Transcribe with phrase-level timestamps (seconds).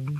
[0.00, 0.16] Assalamualaikum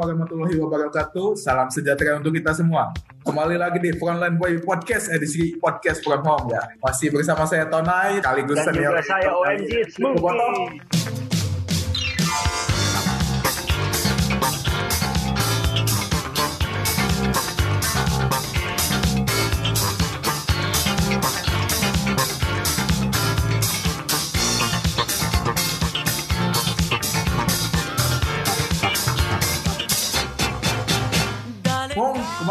[0.00, 1.36] warahmatullahi wabarakatuh.
[1.36, 2.88] Salam sejahtera untuk kita semua.
[3.20, 6.64] Kembali lagi di Frontline Boy Podcast edisi podcast from home ya.
[6.80, 11.13] Masih bersama saya Tonai, sekaligus Dan juga saya OMG Smokey.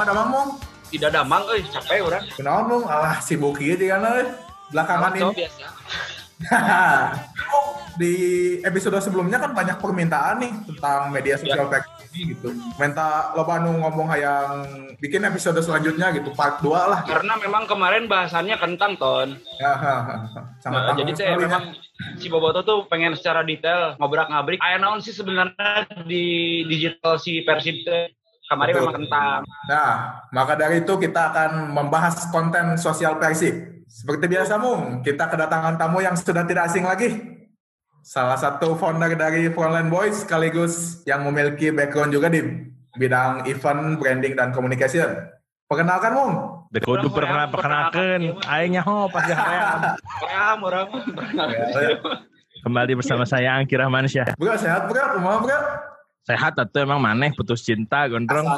[0.04, 0.50] Ke mana bang Mung?
[0.92, 2.28] Tidak damang, euy, capek orang.
[2.36, 2.84] Kenapa Mung?
[2.84, 4.36] Alah sibuk ieu juga euy.
[4.68, 5.32] Belakangan ini.
[5.32, 5.66] biasa.
[7.48, 7.68] Mung,
[8.04, 8.14] di
[8.68, 12.52] episode sebelumnya kan banyak permintaan nih tentang media sosial teknologi gitu.
[12.76, 14.68] Minta lo nu ngomong yang
[15.00, 17.00] bikin episode selanjutnya gitu, part 2 lah.
[17.08, 19.40] Karena memang kemarin bahasannya kentang, Ton.
[19.56, 20.42] Ya, ha, ha, ha.
[20.60, 21.48] Sangat Nah, jadi saya ya.
[21.48, 21.80] memang
[22.20, 24.60] si Boboto tuh pengen secara detail ngobrak-ngabrik.
[24.60, 27.88] Aya naon sih sebenarnya di digital si Persib
[28.54, 28.82] Kemarin Betul.
[28.86, 29.40] memang kentang.
[29.66, 29.92] Nah,
[30.30, 33.86] maka dari itu kita akan membahas konten sosial Persib.
[33.90, 37.14] Seperti biasa, Mung, kita kedatangan tamu yang sudah tidak asing lagi.
[38.04, 42.42] Salah satu founder dari Frontline Boys sekaligus yang memiliki background juga di
[42.98, 45.08] bidang event, branding, dan communication.
[45.70, 46.34] Perkenalkan, Mung.
[46.74, 48.38] Kudu pernah perkenalkan.
[48.50, 49.30] Aingnya ho pas.
[50.26, 50.88] Orang orang
[52.64, 54.40] Kembali bersama saya Angki Rahmansyah.
[54.40, 55.04] Bro, sehat, bro?
[55.20, 55.60] Kumaha, bro?
[56.24, 58.48] Sehat atau emang maneh putus cinta gondrong.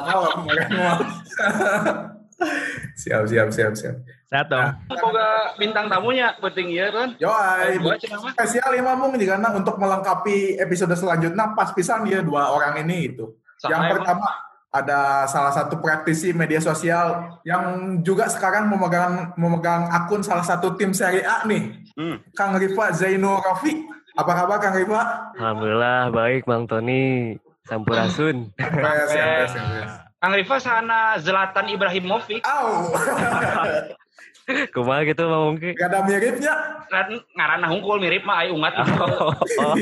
[2.95, 3.95] Siap, siap, siap, siap.
[4.27, 4.67] Sehat dong.
[4.91, 7.15] Semoga bintang tamunya penting ya kan.
[7.15, 8.31] Cenah mah.
[8.35, 13.31] spesial lima mung jika untuk melengkapi episode selanjutnya pas pisan dia dua orang ini itu.
[13.55, 13.95] Sama yang emang.
[13.99, 14.27] pertama
[14.75, 20.91] ada salah satu praktisi media sosial yang juga sekarang memegang memegang akun salah satu tim
[20.91, 21.71] Serie A nih.
[21.95, 22.19] Hmm.
[22.35, 23.87] Kang Rifa Zainul Rafi.
[24.19, 25.31] Apa kabar Kang Rifa?
[25.39, 28.53] Alhamdulillah baik Bang Tony Sampurasun.
[30.21, 32.89] Kang Rifa sana Zlatan Ibrahimovic Au,
[34.73, 35.73] Kumaha gitu Bang Mungki?
[35.73, 36.53] gak ada miripnya.
[36.85, 39.73] kan ngaranna hungkul mirip mah ai ungat Oh, oh,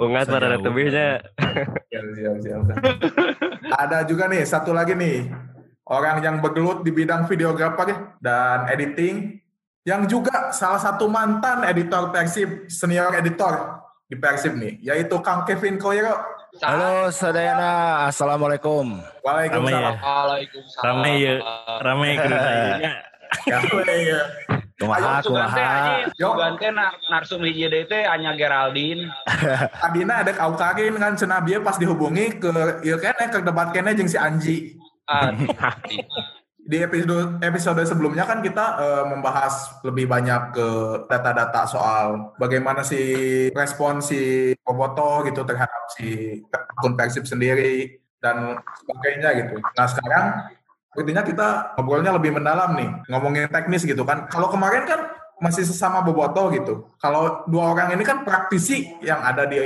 [0.06, 1.18] ungat pada tebihnya.
[1.90, 2.62] Siap, siap, siap.
[3.74, 5.26] Ada juga nih satu lagi nih
[5.86, 9.42] orang yang bergelut di bidang videografer dan editing
[9.82, 15.78] yang juga salah satu mantan editor Persib senior editor di Persib nih yaitu Kang Kevin
[15.78, 16.14] Koiro.
[16.62, 19.02] Halo Sadayana, Assalamualaikum.
[19.26, 19.98] Waalaikumsalam.
[19.98, 20.86] Waalaikumsalam.
[20.86, 21.34] Rame ya.
[21.82, 22.92] Rame kerudungnya.
[23.42, 23.58] Ya,
[23.98, 24.20] ya.
[24.78, 26.06] Kumaha, kumaha.
[26.14, 29.10] sugan teh nar- narsum hiji deui teh anya Geraldine.
[29.86, 32.50] Adina ada kau karin kan cenah dia pas dihubungi ke
[32.86, 34.56] ieu kene ke debat kene jeung si Anji.
[35.04, 35.28] Ah,
[36.64, 40.68] Di episode episode sebelumnya kan kita eh, membahas lebih banyak ke
[41.12, 43.00] data-data soal bagaimana si
[43.52, 49.60] respon si Boboto gitu terhadap si akun Persib sendiri dan sebagainya gitu.
[49.60, 50.24] Nah sekarang
[50.88, 54.24] sepertinya kita ngobrolnya lebih mendalam nih, ngomongin teknis gitu kan.
[54.32, 55.00] Kalau kemarin kan
[55.42, 56.88] masih sesama Boboto gitu.
[57.02, 59.58] Kalau dua orang ini kan praktisi yang ada di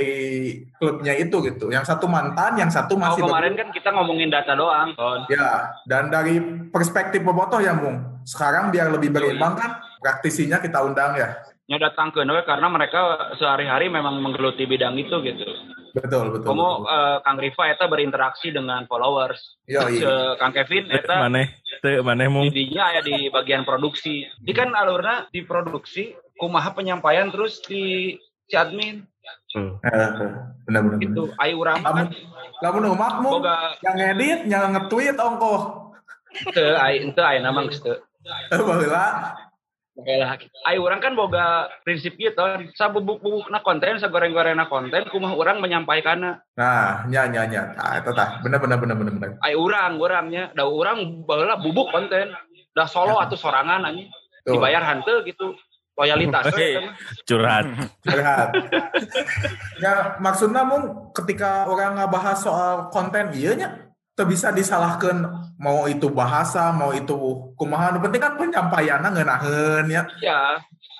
[0.81, 1.69] klubnya itu gitu.
[1.69, 5.29] Yang satu mantan, yang satu kalau masih kemarin kan kita ngomongin data doang, Ton.
[5.29, 6.41] Ya, dan dari
[6.73, 8.21] perspektif Bobotoh ya, Mung.
[8.25, 9.71] Sekarang biar lebih berimbang kan,
[10.01, 11.37] praktisinya kita undang ya.
[11.69, 15.45] Nya datang ke karena mereka sehari-hari memang menggeluti bidang itu gitu.
[15.93, 16.49] Betul, betul.
[16.49, 16.89] Komo betul.
[16.89, 19.57] eh, Kang Rifa eta berinteraksi dengan followers.
[19.69, 20.05] Yo, iya.
[20.05, 22.49] eh, Kang Kevin eta Maneh teu maneh mung.
[22.49, 24.25] didinya aya di bagian produksi.
[24.25, 28.17] Ini kan alurna di produksi, kumaha penyampaian terus di
[28.49, 29.05] si admin
[29.53, 29.77] Hmm.
[29.81, 30.09] Eh,
[30.65, 30.97] Benar-benar.
[31.05, 31.29] gitu.
[31.37, 32.09] Ayo urang mah kan
[32.65, 35.89] Lamun umat, Mung, boga yang edit, yang nge-tweet, ongkoh.
[36.53, 37.93] teu ai teu aya nama geus teu.
[38.25, 39.05] Eh, baheula.
[40.05, 40.39] Baiklah,
[40.71, 42.39] ayo orang kan boga prinsip gitu,
[42.75, 47.75] sabubuk-bubuk na konten, sagoreng-goreng na konten, kumah orang menyampaikan Nah, nya, nya, nya.
[47.75, 48.39] Nah, itu tah.
[48.43, 49.13] Benar-benar, benar-benar.
[49.15, 49.29] benar.
[49.43, 52.31] Ayo orang, orangnya, dah orang baheula bubuk konten,
[52.75, 54.03] dah solo atau sorangan aja,
[54.47, 55.55] dibayar hante gitu,
[55.95, 56.51] loyalitas.
[57.27, 57.65] Curhat.
[58.07, 58.49] Lihat.
[59.83, 63.88] ya, maksudnya, Mung, ketika orang ngebahas soal konten, iya nya,
[64.25, 65.23] bisa disalahkan
[65.59, 67.13] mau itu bahasa, mau itu
[67.59, 67.95] kumaha.
[67.99, 70.03] Penting kan penyampaiannya ngeunaheun ya.
[70.23, 70.41] Ya,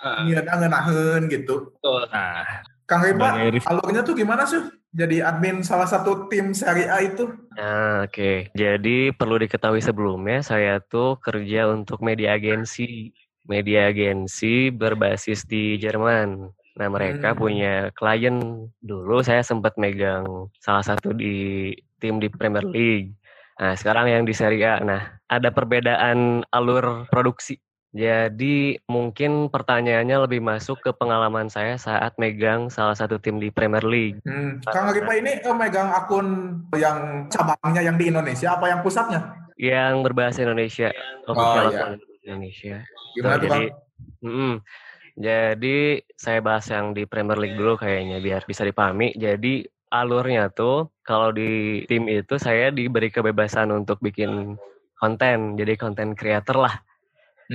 [0.03, 1.73] eh, Niatnya ngeunaheun gitu.
[1.75, 2.07] betul.
[2.11, 2.43] Nah,
[2.89, 3.63] Kang Erif.
[3.69, 4.59] alurnya tuh gimana sih?
[4.89, 7.29] Jadi admin salah satu tim Serie A itu?
[7.53, 8.49] Nah, oke.
[8.57, 13.13] Jadi perlu diketahui sebelumnya saya tuh kerja untuk media agensi.
[13.45, 16.49] Media agensi berbasis di Jerman.
[16.79, 17.39] Nah, mereka Hmm.
[17.41, 18.37] punya klien
[18.81, 21.69] dulu saya sempat megang salah satu di
[21.99, 23.13] tim di Premier League.
[23.59, 24.79] Nah, sekarang yang di Serie A.
[24.79, 27.59] Nah, ada perbedaan alur produksi.
[27.89, 33.81] Jadi mungkin pertanyaannya lebih masuk ke pengalaman saya saat megang salah satu tim di Premier
[33.81, 34.21] League.
[34.29, 34.61] Hmm.
[34.61, 36.27] Kang Ripa ini eh, megang akun
[36.77, 39.33] yang cabangnya yang di Indonesia apa yang pusatnya?
[39.57, 40.93] Yang berbahasa Indonesia,
[41.27, 41.97] Oh, iya.
[42.29, 42.77] Indonesia.
[43.17, 43.67] Gimana Tuh, jadi,
[44.21, 44.53] mm-mm.
[45.17, 45.77] jadi
[46.13, 49.17] saya bahas yang di Premier League dulu kayaknya biar bisa dipahami.
[49.17, 54.55] Jadi alurnya tuh kalau di tim itu saya diberi kebebasan untuk bikin
[54.97, 56.75] konten, jadi konten creator lah.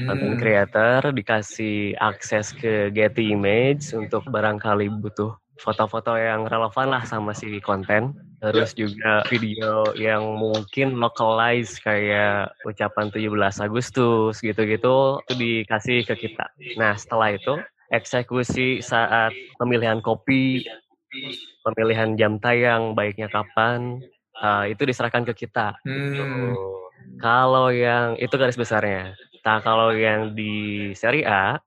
[0.04, 0.40] Content Hmm.
[0.42, 5.32] creator dikasih akses ke Getty Image untuk barangkali butuh
[5.62, 8.12] foto-foto yang relevan lah sama si konten.
[8.42, 16.52] Terus juga video yang mungkin localize kayak ucapan 17 Agustus gitu-gitu itu dikasih ke kita.
[16.76, 17.56] Nah setelah itu
[17.88, 20.60] eksekusi saat pemilihan kopi,
[21.64, 24.02] pemilihan jam tayang baiknya kapan,
[24.38, 25.78] uh, itu diserahkan ke kita.
[25.84, 26.14] Hmm.
[26.14, 26.84] Tuh.
[27.20, 29.14] Kalau yang itu garis besarnya.
[29.44, 31.60] Nah, kalau yang di seri A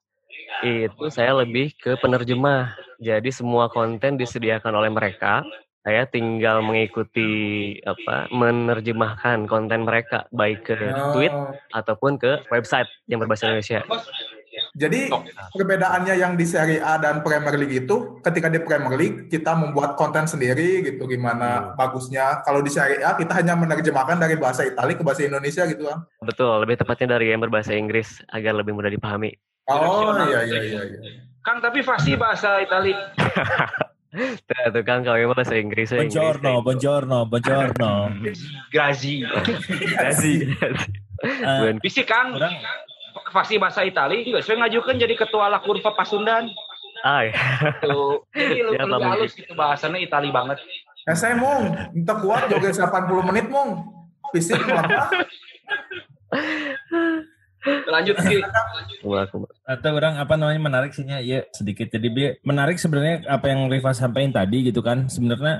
[0.65, 2.73] itu saya lebih ke penerjemah.
[2.97, 5.45] Jadi semua konten disediakan oleh mereka.
[5.85, 7.29] Saya tinggal mengikuti
[7.85, 10.75] apa menerjemahkan konten mereka baik ke
[11.15, 11.53] tweet Oh.
[11.71, 13.85] ataupun ke website yang berbahasa Indonesia.
[14.77, 15.09] Jadi
[15.53, 19.97] perbedaannya yang di Serie A dan Premier League itu ketika di Premier League kita membuat
[19.97, 22.41] konten sendiri gitu gimana bagusnya.
[22.45, 26.05] Kalau di Serie A kita hanya menerjemahkan dari bahasa Italia ke bahasa Indonesia gitu kan.
[26.21, 29.33] Betul, lebih tepatnya dari yang berbahasa Inggris agar lebih mudah dipahami.
[29.67, 30.81] Oh iya iya iya.
[30.87, 31.01] iya.
[31.43, 32.91] Kang tapi fasih bahasa Itali.
[34.17, 36.17] Tuh, tuh kan kalau yang bahasa Inggris, saya Inggris.
[36.17, 37.91] Buongiorno, buongiorno, buongiorno.
[38.73, 39.21] Gazi.
[39.93, 40.37] Kasih.
[41.17, 42.61] Eh, Bukan Bisi Kang, orang
[43.31, 46.49] fasih bahasa Itali juga saya ngajukan jadi ketua La Kurva Pasundan.
[47.05, 47.33] ah, ya.
[47.83, 48.25] Tuh.
[48.33, 50.57] Jadi lu Ya, halus gitu bahasanya Itali banget.
[51.07, 53.85] Eh saya mong, minta kuat joget 80 menit mong.
[54.35, 55.07] Fisik melemah.
[57.87, 58.39] Lanjut sih.
[59.67, 63.91] Atau orang apa namanya menarik sihnya ya sedikit jadi bi- menarik sebenarnya apa yang Riva
[63.91, 65.59] sampaikan tadi gitu kan sebenarnya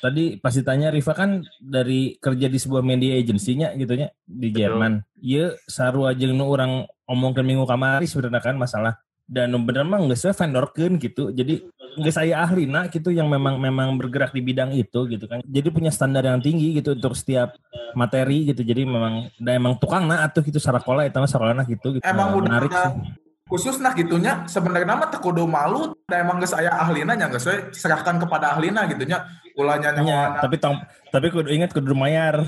[0.00, 4.56] tadi pas ditanya Riva kan dari kerja di sebuah media agensinya gitu nya di Betul.
[4.56, 8.96] Jerman iya saru aja nu orang omongkan minggu kamari sebenarnya kan masalah.
[9.22, 11.30] Dan bener mah nggak saya vendorkeun gitu.
[11.30, 11.62] Jadi
[11.92, 15.44] nggak saya ahli nah gitu yang memang memang bergerak di bidang itu gitu kan.
[15.44, 17.54] Jadi punya standar yang tinggi gitu untuk setiap
[17.94, 18.64] materi gitu.
[18.64, 22.04] Jadi memang dan emang tukang nah atau gitu sarakola itu mah sarakola gitu gitu.
[22.04, 23.21] Emang Nah, udah menarik ada sih
[23.52, 27.68] khusus nah gitunya sebenarnya mah tekudu malu dan emang geus aya ahlina nya geus we
[27.76, 29.20] serahkan kepada ahlina gitunya
[29.52, 30.80] ulanya Nya, nyawa tapi tong,
[31.12, 32.40] tapi kudu ingat kudu mayar.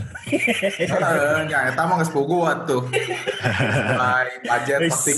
[1.45, 2.89] Nya eta mah geus bogoh tuh.
[2.89, 5.13] Mulai budget pasti.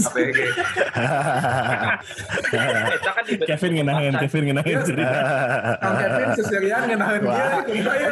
[2.90, 5.20] Eta kan Kevin ngenahin, Kevin ngenahin cerita.
[5.78, 8.10] Kang Kevin seserian ngenahin dia ya.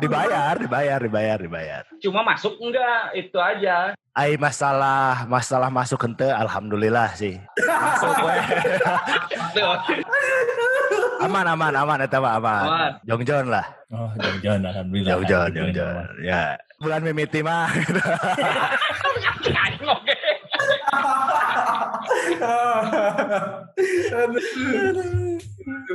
[0.00, 1.82] Dibayar, dibayar, dibayar, dibayar.
[2.00, 3.92] Cuma masuk enggak itu aja.
[4.18, 7.38] Ai masalah masalah masuk ente alhamdulillah sih.
[7.54, 8.34] Masuk we.
[11.22, 12.66] Aman aman aman eta mah aman.
[12.66, 12.92] Aman.
[13.06, 13.62] Jongjon lah.
[13.94, 15.22] Oh, jauh-jauh alhamdulillah.
[15.22, 16.02] Jongjon jongjon.
[16.26, 16.58] Ya.
[16.82, 17.70] Bulan mimiti mah.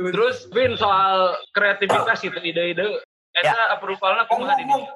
[0.04, 3.04] Terus Vin soal kreativitas itu ide-ide
[3.34, 4.86] Eta approvalnya kumaha di dieu?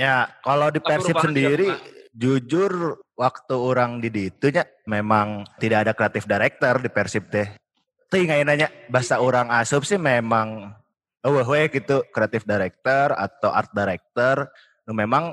[0.00, 2.01] ya, kalau di Persib sendiri siapa?
[2.12, 7.48] Jujur waktu orang di ditu nya memang tidak ada kreatif director di Persib teh.
[8.12, 10.76] Teuing aya nanya bahasa orang asup sih memang
[11.24, 14.52] eueuh we gitu kreatif director atau art director
[14.84, 15.32] nu memang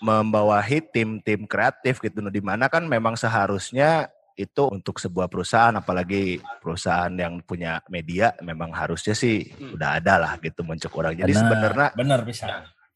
[0.00, 6.40] membawahi tim-tim kreatif gitu nu di mana kan memang seharusnya itu untuk sebuah perusahaan apalagi
[6.64, 9.76] perusahaan yang punya media memang harusnya sih Hmm.
[9.76, 11.12] udah ada lah gitu muncul orang.
[11.18, 12.46] Jadi Benar, sebenarnya benar bisa.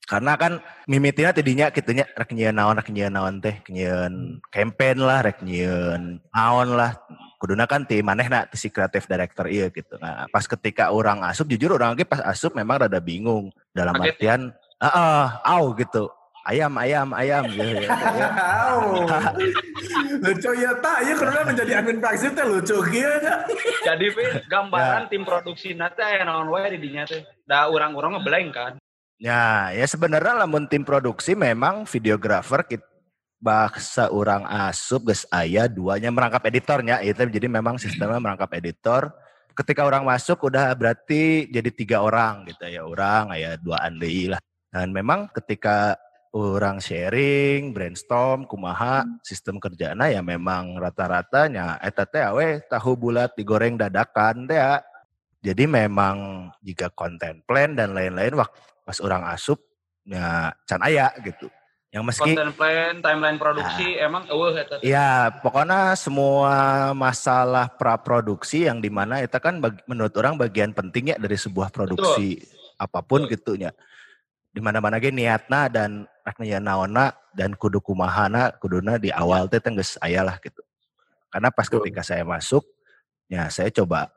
[0.04, 0.52] Karena kan
[0.84, 6.20] mimitina tadinya kitunya rek nyieun naon rek nyieun naon teh nyieun campaign lah rek nyieun
[6.28, 6.92] naon lah
[7.40, 11.48] kuduna kan ti manehna ti si kreatif director iya gitu nah pas ketika orang asup
[11.48, 14.12] jujur orang lagi pas asup memang rada bingung dalam Kaget.
[14.12, 14.40] artian
[14.84, 16.12] ah au gitu
[16.44, 17.88] ayam ayam ayam gitu ya.
[20.24, 23.44] Lucu ya tak, iya karena menjadi admin Persib teh lucu nya.
[23.84, 24.06] Jadi
[24.48, 27.24] gambaran tim produksi nate aya naon wae di dinya teh.
[27.44, 28.72] Da urang-urang ngeblank kan.
[29.24, 32.84] Ya, ya sebenarnya lamun tim produksi memang videografer kita
[33.40, 39.08] bahasa orang asup geus aya duanya merangkap editornya itu jadi memang sistemnya merangkap editor.
[39.56, 44.40] Ketika orang masuk udah berarti jadi tiga orang gitu ya orang ya dua andei lah.
[44.68, 45.96] Dan memang ketika
[46.36, 53.80] orang sharing brainstorm kumaha sistem kerjana ya memang rata-ratanya eta teh awe tahu bulat digoreng
[53.80, 54.84] dadakan ya.
[55.38, 59.58] jadi memang jika konten plan dan lain-lain waktu pas orang asup
[60.04, 61.48] ya can aya gitu
[61.94, 64.82] yang meski Content plan, timeline produksi, emang eueuh eta.
[64.82, 71.14] Ya, pokoknya semua masalah praproduksi yang di mana itu kan bag- menurut orang bagian pentingnya
[71.22, 72.42] dari sebuah produksi
[72.82, 73.70] apa pun gitunya.
[74.50, 79.70] Di mana-mana ge niatna dan raknya naona dan kudu kumahana kuduna di awal teh teh
[79.70, 80.66] geus aya lah gitu.
[81.30, 81.78] Karena pas Betul.
[81.78, 82.66] ketika saya masuk,
[83.30, 84.10] ya saya coba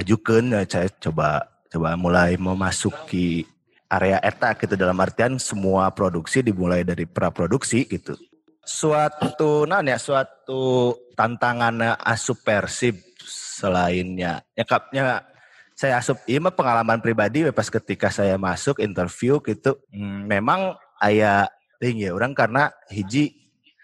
[0.00, 3.44] ajukan, ya saya coba coba mulai memasuki
[3.92, 8.16] area eta gitu dalam artian semua produksi dimulai dari praproduksi gitu.
[8.64, 12.96] Suatu nah ya suatu tantangan asup persib
[13.28, 14.40] selainnya.
[14.56, 15.28] Nyekapnya
[15.76, 21.50] saya asup ini mah pengalaman pribadi pas ketika saya masuk interview gitu hmm, memang aya
[21.82, 23.34] tinggi orang karena hiji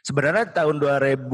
[0.07, 1.27] sebenarnya tahun 2000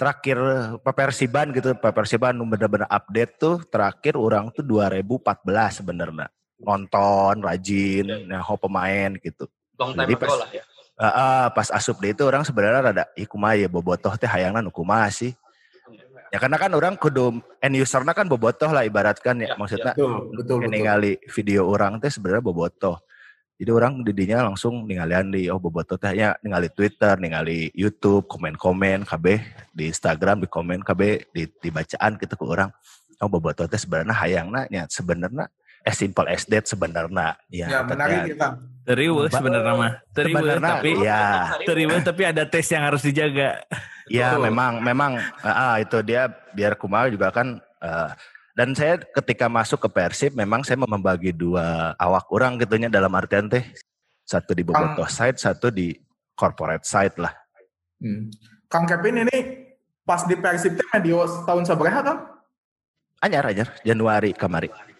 [0.00, 0.38] terakhir
[0.80, 9.10] Persiban gitu Persiban bener-bener update tuh terakhir orang tuh 2014 sebenarnya nonton rajin nyaho pemain
[9.18, 9.46] gitu
[9.78, 10.64] Long Jadi time pas- ago lah ya.
[11.00, 14.62] Ah, ah, pas asup deh itu orang sebenarnya rada ih kumaha ya bobotoh teh hayangna
[14.62, 15.34] nu kumaha sih.
[16.30, 20.30] Ya karena kan orang kudu end userna kan bobotoh lah ibaratkan ya, Ya, maksudnya Betul,
[20.36, 20.70] betul, betul.
[20.70, 23.02] ningali video orang teh sebenarnya bobotoh.
[23.58, 29.02] Jadi orang didinya langsung ningalian di oh bobotoh teh ya ningali Twitter, ningali YouTube, komen-komen
[29.02, 29.26] KB
[29.74, 31.00] di Instagram di komen KB
[31.34, 32.70] di, di bacaan gitu ke orang.
[33.18, 35.50] Oh bobotoh teh sebenarnya hayangna nya sebenarnya
[35.82, 37.38] as simple as that sebenarnya.
[37.50, 38.54] Ya, Ya, menarik ya, Kang.
[38.82, 39.92] Teriwe sebenarnya mah.
[40.10, 43.62] Teriwe tapi ya teriwe tapi ada tes yang harus dijaga.
[44.10, 44.50] Ya Betul.
[44.50, 45.12] memang memang
[45.46, 48.10] ah, itu dia biar Kumal juga kan eh,
[48.58, 53.46] dan saya ketika masuk ke Persib memang saya membagi dua awak orang gitunya dalam artian
[53.46, 53.62] teh
[54.26, 55.94] satu di Bobotoh side satu di
[56.34, 57.32] corporate side lah.
[58.02, 58.34] Hmm.
[58.66, 59.38] Kang Kevin ini
[60.02, 62.20] pas di Persib teh medio tahun seberapa, Kang?
[63.22, 64.91] Anyar anyar Januari kemari.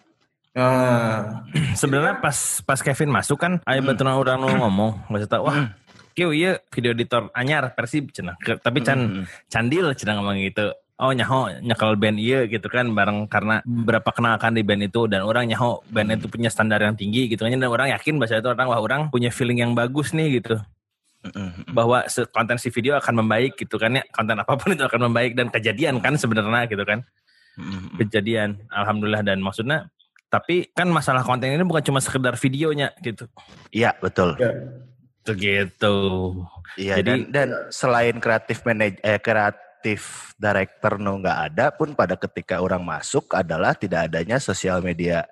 [0.52, 1.18] Eh,
[1.80, 3.88] Sebenarnya pas pas Kevin masuk kan aya Hmm.
[3.88, 5.72] baturan orang nu ngomong, maksudnya wah
[6.12, 8.36] Kieu ieu video editor anyar Persib cenah.
[8.36, 10.68] Tapi can Mm, candil cenah ngomong gitu.
[11.00, 15.24] Oh nyaho nyekel band iya gitu kan bareng karena beberapa kenalkan di band itu dan
[15.24, 17.56] orang nyaho band itu punya standar yang tinggi gitu kan.
[17.56, 20.60] Dan orang yakin bahwa itu orang wah orang punya feeling yang bagus nih gitu.
[21.72, 24.04] Bahwa konten si video akan membaik gitu kan ya.
[24.12, 27.08] Konten apa pun itu akan membaik dan kejadian kan sebenarnya gitu kan.
[27.96, 29.88] Kejadian alhamdulillah dan maksudnya
[30.32, 33.28] tapi kan masalah konten ini bukan cuma sekedar videonya gitu
[33.68, 34.32] Iya betul.
[34.40, 34.48] ya.
[35.22, 35.96] Tuh gitu
[36.80, 42.16] Iya Jadi- dan dan selain kreatif manaj eh kreatif director no nggak ada pun pada
[42.16, 45.28] ketika orang masuk adalah tidak adanya sosial media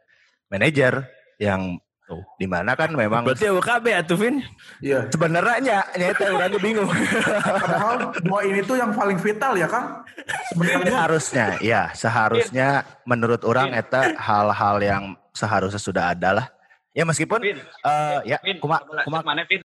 [0.52, 1.08] manager
[1.40, 1.80] yang
[2.10, 2.26] Tuh.
[2.42, 4.42] di mana kan memang berarti UKB atuh Vin
[4.82, 5.06] Iya.
[5.14, 10.02] sebenarnya nyata orangnya bingung Padahal dua ini tuh yang paling vital ya, Kang.
[10.50, 16.46] Sebenarnya harusnya ya seharusnya menurut orang eta hal-hal yang seharusnya sudah ada lah
[16.90, 19.62] ya meskipun Vin, eh, ya Vin, kuma kuma mana Vin?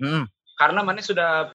[0.00, 0.24] mm,
[0.56, 1.52] Karena mana sudah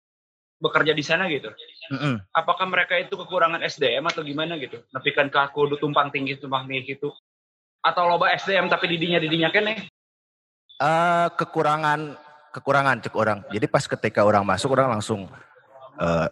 [0.60, 1.50] bekerja di sana gitu.
[1.90, 2.16] mm, mm.
[2.36, 4.78] Apakah mereka itu kekurangan SDM atau gimana gitu?
[4.94, 7.10] Nepikan ke aku tumpang tinggi tumpang tinggi gitu.
[7.80, 9.88] Atau loba SDM tapi didinya didinya kene.
[10.80, 12.16] Eh, kekurangan
[12.56, 13.44] kekurangan cek orang.
[13.52, 15.28] Jadi pas ketika orang masuk orang langsung
[16.00, 16.28] eh,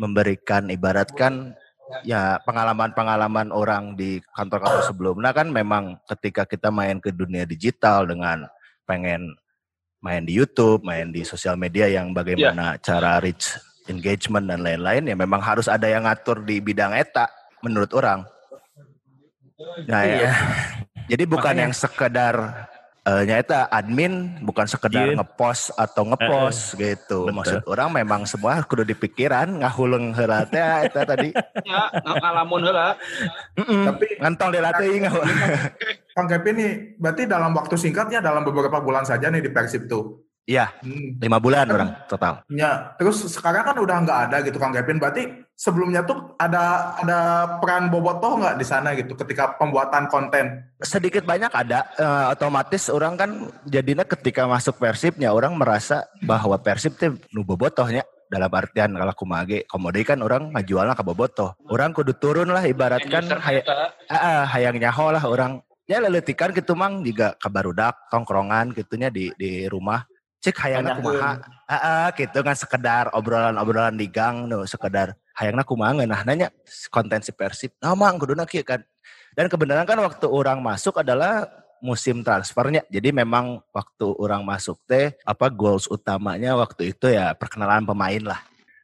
[0.00, 1.52] memberikan ibaratkan
[2.06, 8.48] ya pengalaman-pengalaman orang di kantor-kantor sebelumnya kan memang ketika kita main ke dunia digital dengan
[8.88, 9.36] pengen
[10.00, 15.16] main di YouTube, main di sosial media yang bagaimana cara reach engagement dan lain-lain ya
[15.18, 17.28] memang harus ada yang ngatur di bidang eta
[17.60, 18.24] menurut orang.
[19.84, 20.32] Nah, ya, iya
[21.10, 22.34] jadi bukan Makanya- yang sekedar
[23.00, 25.16] eh nyata admin bukan sekedar Iya.
[25.16, 27.24] ngepost atau ngepost gitu.
[27.24, 27.32] betul.
[27.32, 31.32] Maksud orang memang semua kudu dipikiran ngahuleng heula teh eta tadi.
[31.64, 32.94] Ya, ng- ngalamun heula.
[33.56, 33.84] Mm-mm.
[33.88, 34.88] Tapi- ngentong di latih
[36.10, 40.29] Kang Kevin nih, berarti dalam waktu singkatnya dalam beberapa bulan saja nih di Persib tuh.
[40.50, 41.14] Iya, Hmm.
[41.22, 42.42] lima bulan orang total.
[42.50, 44.98] Ya, terus sekarang kan udah nggak ada gitu Kang Kevin.
[44.98, 47.18] Berarti sebelumnya tuh ada ada
[47.62, 50.66] peran Bobotoh nggak di sana gitu ketika pembuatan konten?
[50.82, 53.30] Sedikit banyak ada eh, otomatis orang kan
[53.62, 59.62] jadinya ketika masuk Persibnya orang merasa bahwa Persib teh nu bobotohnya dalam artian kalau kumage
[59.70, 61.54] komode kan orang ngajualnya ke bobotoh.
[61.70, 63.94] Orang kudu turun lah ibaratkan hay- kita.
[64.10, 69.34] Ah, ah, hayang nyaho lah orang ya leletikan gitu mang juga kabarudak tongkrongan gitunya di
[69.34, 70.06] di rumah
[70.40, 71.36] cek hayangna kumaha?
[71.68, 76.48] ah, ah, gitu kan sekedar obrolan-obrolan di gang no sekedar hayangna kumaha nah nanya
[76.88, 78.80] konten si Persib nah mang kuduna kieu kan?
[79.30, 81.46] Dan kebenaran kan waktu orang masuk adalah
[81.80, 82.84] musim transfernya.
[82.92, 88.40] Jadi memang waktu orang masuk teh apa goals utamanya waktu itu ya perkenalan pemain lah.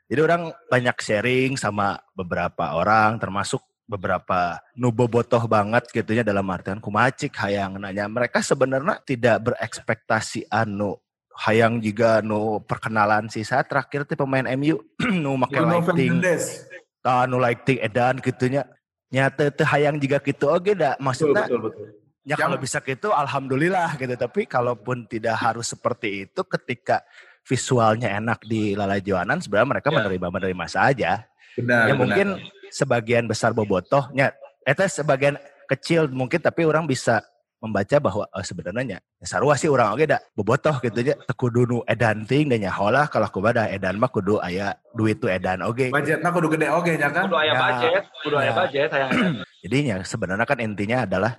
[0.07, 7.31] Jadi orang banyak sharing sama beberapa orang termasuk beberapa nubobotoh banget gitunya dalam artian kumacik
[7.39, 10.99] hayang nanya mereka sebenarnya tidak berekspektasi anu
[11.37, 14.81] hayang juga nu perkenalan si saya terakhir teh pemain MU
[15.23, 16.21] nu make lighting.
[17.05, 18.65] Ah, nu lighting edan gitunya.
[19.13, 20.49] Nyata teh hayang juga gitu.
[20.51, 21.87] Oke dah Betul, maksudnya betul, betul.
[22.27, 24.15] ya kalau bisa gitu alhamdulillah gitu.
[24.17, 27.05] Tapi kalaupun tidak harus seperti itu ketika
[27.47, 29.97] visualnya enak di lalajuanan sebenarnya mereka Ya.
[30.03, 31.11] menerima menerima saja.
[31.55, 31.97] Benar, ya benar.
[31.97, 32.27] mungkin
[32.69, 34.35] sebagian besar bobotohnya
[34.67, 35.39] itu sebagian
[35.71, 37.23] kecil mungkin tapi orang bisa
[37.57, 41.79] membaca bahwa oh, sebenarnya ya sarua sih orang oke dah bobotoh gitu aja kudu nu
[41.89, 46.31] edan ting dan nyaholah kalau kumaha edan mah kudu aya duit tuh edan oke budgetnya
[46.31, 47.25] kudu gede oke nya kan.
[47.27, 47.59] Kudu aya Ya.
[47.59, 48.55] budget, kudu aya Ya.
[48.55, 49.11] budget sayang.
[49.65, 51.33] jadinya sebenarnya kan intinya adalah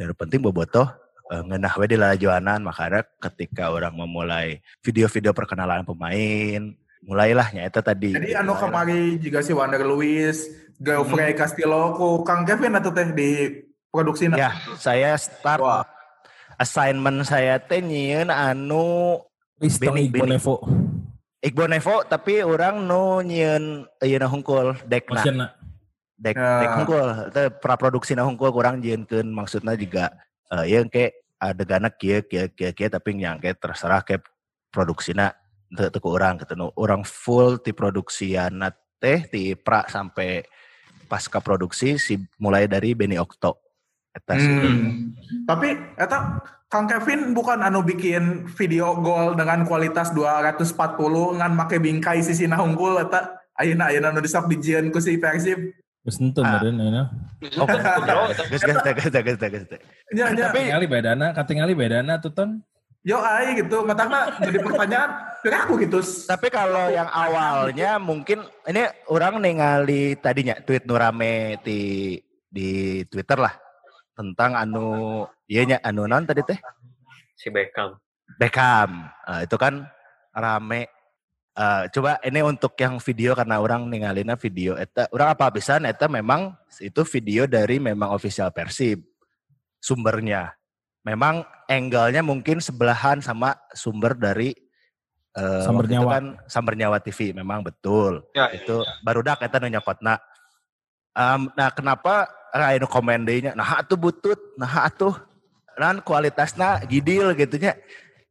[0.00, 0.88] yang penting bobotoh
[1.28, 6.72] eh, ngenah we di lalajuanan makanya ketika orang memulai video-video perkenalan pemain
[7.04, 8.40] mulailah itu tadi Jadi gitu.
[8.40, 10.48] anu kemari juga si Wander Luis,
[10.80, 13.30] Geoffrey Castillo ku Kang Kevin atau teh di
[13.90, 15.84] produksi Ya, saya start Wah.
[16.56, 19.20] assignment saya teh nyieun anu
[19.56, 20.36] Igbo bini.
[20.36, 20.60] Nevo.
[21.40, 25.48] Iqbal Nevo tapi orang nu nyieun ieu hungkul dekna Maksudnya
[26.16, 26.52] dek Ya.
[26.64, 30.12] dek hungkul teh praproduksi hungkul kurang nyieunkeun maksudnya juga
[30.48, 34.16] eh ieu ke adeganna kieu kieu kieu kieu tapi yang ke terserah ke
[34.72, 35.36] produksina
[35.76, 40.40] teu teu ku urang gitu nu urang full ti produksiana teh ti pra sampai
[41.04, 43.65] pasca produksi si mulai dari Beni Okto
[44.16, 44.48] eta sih.
[44.48, 45.12] Hmm.
[45.44, 45.68] Tapi
[46.00, 52.48] eta Kang Kevin bukan anu bikin video gol dengan kualitas 240 ngan make bingkai sisi
[52.48, 55.76] hungkul eta ayeuna ayeuna nu disok dijieun ku si Persib.
[56.02, 56.58] Geus tentu Ah.
[56.58, 57.02] meureun ayeuna.
[57.60, 57.66] Oh,
[58.50, 59.64] geus geus geus geus geus.
[60.10, 62.50] Nya nya Tapi Katingali bedana, katingali bedana tuh ton.
[63.06, 66.02] yo ai gitu matangna jadi pertanyaan ke aku gitu.
[66.02, 72.18] Tapi kalau yang awalnya mungkin ini orang ningali tadinya tweet nu rame di
[72.50, 73.54] di Twitter lah
[74.16, 76.58] tentang anu iya nya anu non tadi teh
[77.36, 78.00] Si Beckham.
[78.40, 79.12] Beckham.
[79.28, 79.84] Eh, itu kan
[80.32, 80.88] rame
[81.56, 86.04] Eh, coba ini untuk yang video karena orang ningalina video eta orang apa bisa eta
[86.04, 86.52] memang
[86.84, 89.00] itu video dari memang official Persib
[89.80, 90.52] sumbernya.
[91.00, 94.52] Memang angle-nya mungkin sebelahan sama sumber dari
[95.32, 96.12] eh, waktu itu Nyawa.
[96.12, 98.20] kan Samber Nyawa TV memang betul.
[98.36, 100.20] Ya, Itu baru dak eta nu nyokotna.
[101.16, 102.28] Em, nah kenapa
[102.60, 104.38] aya nu komen deui nya nah atuh butut.
[104.56, 105.14] Nah atuh.
[105.76, 107.76] Nan kualitasna gidil gitu nya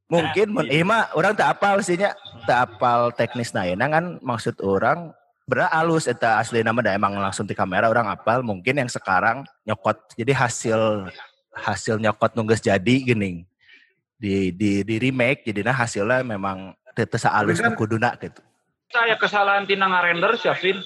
[0.06, 2.14] mungkin mun ieu mah urang teu apal sih nya
[2.46, 5.10] teu apal teknis ayeuna kan maksud orang
[5.46, 8.42] bener alus eta asli nama da emang langsung di kamera orang apal.
[8.42, 11.10] Mungkin yang sekarang nyokot jadi hasil
[11.54, 13.46] hasil nyokot nunggus jadi gini.
[14.18, 18.42] Di di di remake jadinya hasilnya memang teu saalus Tapi kan- kuduna gitu.
[18.90, 20.78] Saya kesalahan tina ngarender sih Vin.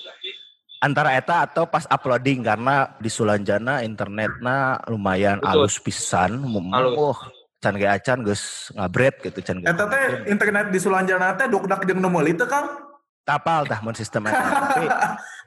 [0.79, 5.51] Antara eta atau pas uploading karena di Sulanjana internetnya lumayan Betul.
[5.51, 6.39] alus pisan
[6.71, 6.95] Alus.
[6.95, 7.17] oh
[7.59, 11.83] can ge acan geus ngabret gitu can ge Eta teh internet di Sulanjana teh dukdak
[11.83, 12.67] jeung nu meuli teh Kang.
[13.27, 14.39] tapal tah mun sistem eta
[14.71, 14.87] tapi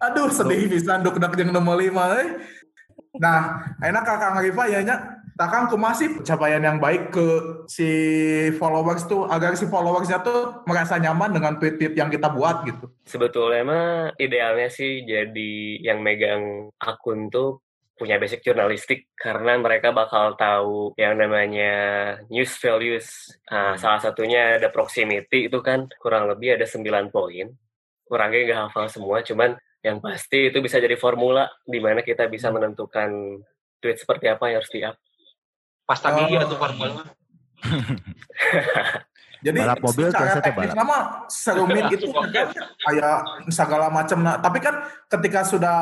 [0.05, 2.29] Aduh sedih pisan dukdak jeung nu meuli mah euy.
[3.13, 4.97] Nah, enak Kakang Rifa ya nya
[5.33, 7.29] Takang kumasih pencapaian yang baik ke
[7.65, 7.89] si
[8.61, 12.93] followers tuh agar si followersnya tuh merasa nyaman dengan tweet-tweet yang kita buat gitu.
[13.09, 13.89] Sebetulnya mah
[14.21, 17.65] idealnya sih jadi yang megang akun tuh
[17.97, 21.73] punya basic jurnalistik karena mereka bakal tahu yang namanya
[22.29, 23.31] news values.
[23.47, 27.47] Nah, salah satunya ada proximity itu kan kurang lebih ada 9 poin.
[28.03, 32.51] Kurangnya nggak hafal semua, cuman yang pasti itu bisa jadi formula di mana kita bisa
[32.51, 33.39] menentukan
[33.83, 34.97] tweet seperti apa yang harus di-up.
[35.87, 36.29] Pas tadi Oh.
[36.31, 37.03] iya tuh formula.
[39.43, 40.79] Jadi Balap mobil secara teknis balap.
[40.79, 42.55] nama serumit gitu kayak
[43.51, 45.79] segala macam nah tapi kan ketika sudah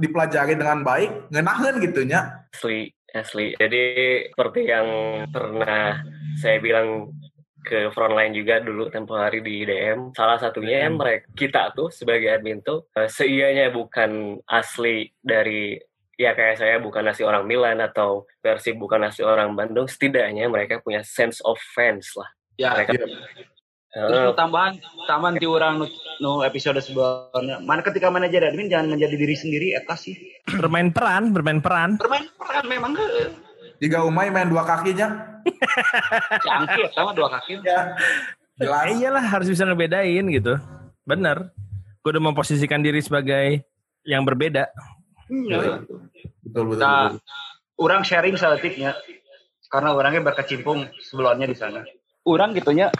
[0.00, 3.52] dipelajari dengan baik ngenahen gitu nya Asli, asli.
[3.60, 3.84] Jadi
[4.32, 4.88] seperti yang
[5.28, 6.00] pernah
[6.40, 7.12] saya bilang
[7.62, 10.16] ke frontline juga dulu tempo hari di DM.
[10.16, 15.76] Salah satunya yang mereka kita tuh sebagai admin tuh eh, seianya bukan asli dari
[16.22, 19.90] ya kayak saya bukan asli orang Milan atau Persib bukan asli orang Bandung.
[19.90, 22.30] Setidaknya mereka punya sense of fans lah.
[22.54, 22.78] Ya.
[22.78, 22.94] Mereka
[23.92, 24.72] Terus Eh, tambahan
[25.04, 25.86] tambahan ti urang nu,
[26.24, 27.60] nu episode sebelumnya.
[27.60, 30.16] Mana ketika mana jadi admin jangan menjadi diri sendiri eta sih.
[30.48, 32.00] Bermain peran, bermain peran.
[32.00, 33.04] Bermain peran memang ke
[33.82, 35.42] jika Umay main dua kakinya
[36.46, 37.58] cangkir sama dua kaki.
[37.66, 37.98] ya
[38.56, 40.54] jelas Eh, iyalah harus bisa ngebedain gitu.
[41.04, 41.50] Bener.
[42.00, 43.66] Gue udah memposisikan diri sebagai
[44.06, 44.70] yang berbeda.
[45.28, 45.82] Iya.
[46.52, 47.24] Betul betul, Nah, betul.
[47.80, 48.92] orang sharing seletiknya
[49.72, 51.80] karena orangnya berkecimpung sebelumnya di sana.
[52.28, 52.92] Orang gitunya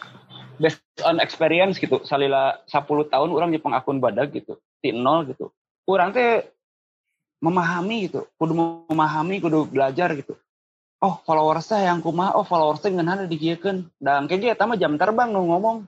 [0.56, 2.00] based on experience gitu.
[2.08, 4.56] Salila 10 tahun orang nyepeng akun badak gitu.
[4.80, 5.52] Di nol gitu.
[5.84, 6.48] Orang teh
[7.44, 8.24] memahami gitu.
[8.40, 8.56] Kudu
[8.88, 10.32] memahami, kudu belajar gitu.
[11.02, 15.34] oh followersnya yang kumaha oh followersnya ngeun hana digiekeun dan kayaknya eta mah jam terbang
[15.34, 15.82] nu ngomong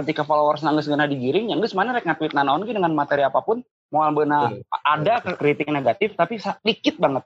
[0.00, 3.44] ketika followers nangis geuna digiring yang geus mana rek ngatweet nanaon ge dengan materi apa
[3.44, 3.60] pun
[3.92, 4.52] mau beuna
[4.84, 7.24] ada kritik negatif tapi sedikit banget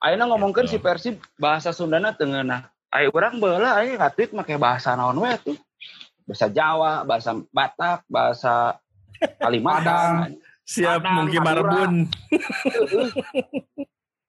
[0.00, 4.96] Ayeuna ngomongkeun si Persib bahasa Sundana teu ngeunah Ayo orang bala ayo ngatweet make bahasa
[4.96, 5.56] naon we tuh
[6.24, 8.80] bahasa Jawa bahasa Batak bahasa
[9.38, 10.40] Kalimantan
[10.70, 11.40] Siap Padang, mungkin.
[11.42, 11.92] Marbun.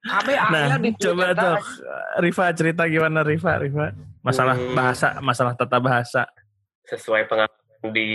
[0.01, 1.55] Nah, coba tuh?
[2.17, 3.93] Rifa cerita gimana Rifa, Rifa.
[4.25, 4.73] Masalah Hmm.
[4.73, 6.25] bahasa, masalah tata bahasa.
[6.81, 8.09] sesuai pengalaman di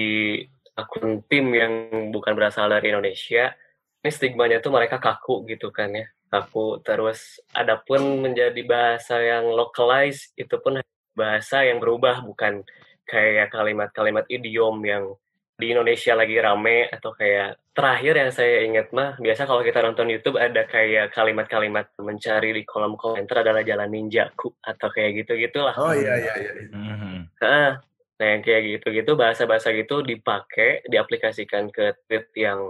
[0.77, 1.73] akun tim yang
[2.13, 3.57] bukan berasal dari Indonesia,
[4.05, 6.85] ini stigmanya tuh mereka kaku gitu kan ya, kaku.
[6.85, 10.79] Terus ada pun menjadi bahasa yang localized, itu pun
[11.17, 12.61] bahasa yang berubah, bukan
[13.09, 15.05] kayak kalimat-kalimat idiom yang
[15.57, 20.13] di Indonesia lagi rame atau kayak terakhir yang saya ingat mah biasa kalau kita nonton
[20.13, 25.73] YouTube ada kayak kalimat-kalimat mencari di kolom komentar adalah jalan ninjaku atau kayak gitu gitulah
[25.81, 26.53] Oh iya iya iya.
[26.61, 27.25] Heeh.
[27.41, 27.81] Nah,
[28.25, 32.61] yang kayak gitu-gitu bahasa-bahasa gitu dipakai, diaplikasikan ke tweet yang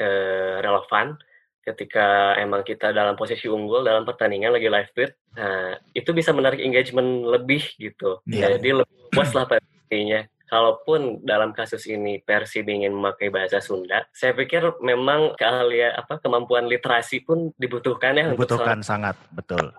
[0.00, 1.20] eh, relevan
[1.64, 5.12] ketika emang kita dalam posisi unggul dalam pertandingan lagi live tweet.
[5.36, 8.20] Nah, itu bisa menarik engagement lebih gitu.
[8.28, 8.60] Iya.
[8.60, 10.20] Jadi lebih puas lah pastinya.
[10.44, 16.68] Kalaupun dalam kasus ini Persib ingin memakai bahasa Sunda, saya pikir memang keahlian apa kemampuan
[16.68, 19.72] literasi pun dibutuhkan ya untuk Dibutuhkan sangat, betul.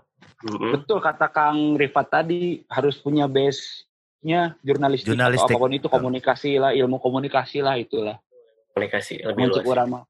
[0.44, 0.74] Mm-mm.
[0.76, 3.30] Betul kata Kang Rifat tadi harus punya
[4.26, 5.54] base-nya jurnalistik, Jurnalistik.
[5.54, 8.18] atau apa pun itu komunikasi lah, ilmu komunikasi lah itulah.
[8.74, 10.04] komunikasi lebih Muncul luas.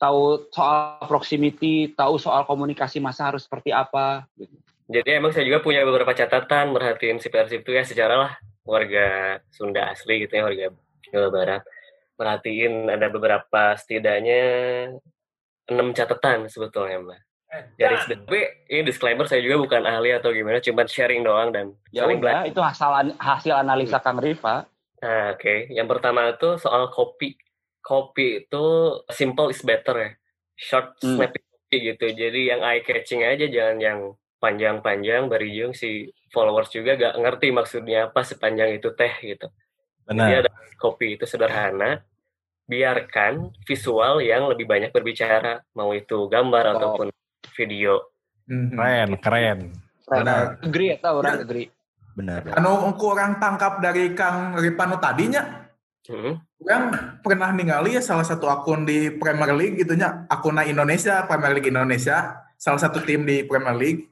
[0.00, 4.24] Tahu soal proximity, tahu soal komunikasi masa harus seperti apa.
[4.34, 4.56] gitu.
[4.90, 8.32] Jadi emang saya juga punya beberapa catatan merhatiin si Persib itu ya secara lah
[8.66, 10.66] warga Sunda asli gitu ya warga
[11.12, 11.62] Jawa Barat.
[12.18, 14.42] Merhatiin ada beberapa setidaknya
[15.70, 17.20] enam catatan sebetulnya mbak.
[17.50, 22.06] Dari tapi ini disclaimer saya juga bukan ahli atau gimana, cuman sharing doang dan Ya
[22.06, 24.70] saling udah, itu hasil hasil analisa Kang Rifa.
[25.02, 27.34] Nah, Oke, yang pertama itu soal kopi.
[27.82, 28.64] Kopi itu
[29.10, 30.10] simple is better ya,
[30.54, 31.18] short, Hmm.
[31.18, 32.06] snappy kopi gitu.
[32.06, 33.98] Jadi yang eye catching aja, jangan yang
[34.38, 35.26] panjang-panjang.
[35.26, 39.50] Barijung si followers juga gak ngerti maksudnya apa sepanjang itu teh gitu.
[40.06, 40.46] Jadi Benar.
[40.46, 42.04] ada kopi itu sederhana.
[42.66, 46.74] Biarkan visual yang lebih banyak berbicara, mau itu gambar Oh.
[46.78, 47.06] ataupun
[47.54, 48.00] video.
[48.46, 48.74] Mhm.
[48.74, 49.58] Keren, keren.
[50.10, 50.58] Benar.
[50.60, 51.66] Agree ya orang agree.
[52.18, 52.42] Benar.
[52.58, 55.70] Anu aku orang tangkap dari Kang Ripanu tadinya,
[56.10, 56.42] Hmm.
[56.58, 56.84] orang
[57.22, 61.70] pernah ningali ya salah satu akun di Premier League gitu nya, akunnya Indonesia, Premier League
[61.70, 64.10] Indonesia, salah satu tim di Premier League.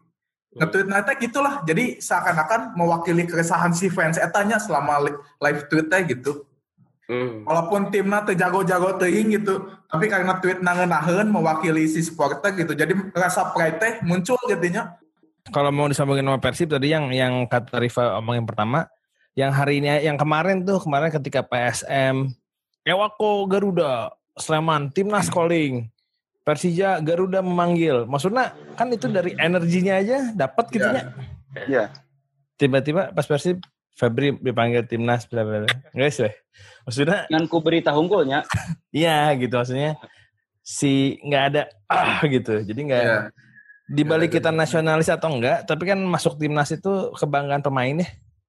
[0.54, 6.47] Nge-tweet nanti gitulah, jadi seakan-akan mewakili keresahan si fans etanya selama li- live tweetnya gitu.
[7.08, 7.48] Hmm.
[7.48, 12.92] Walaupun timnya teu jago-jago teuing gitu, tapi karena tweet nangenaheun mewakili si supporter gitu, jadi
[13.16, 14.92] rasa pride teh muncul jadinya.
[15.48, 18.84] Kalau mau disambungin sama Persib tadi yang yang kata Rifa omongin pertama,
[19.38, 22.34] yang hari ini yang kemarin tuh kemarin ketika PSM
[22.82, 25.86] Ewako Garuda Sleman timnas calling
[26.42, 31.02] Persija Garuda memanggil maksudnya kan itu dari energinya aja dapat gitu ya
[31.58, 31.84] Iya.
[32.58, 33.62] tiba-tiba pas Persib
[33.98, 35.74] Febri dipanggil timnas bla bla bla.
[35.90, 36.30] guys weh
[36.84, 38.46] maksudnya Dengan ku berita unggulnya,
[38.94, 39.98] iya gitu maksudnya
[40.60, 43.18] si nggak ada ah gitu jadi nggak Iya.
[43.88, 48.08] di balik kita nasionalis atau enggak tapi kan masuk timnas itu kebanggaan pemain ya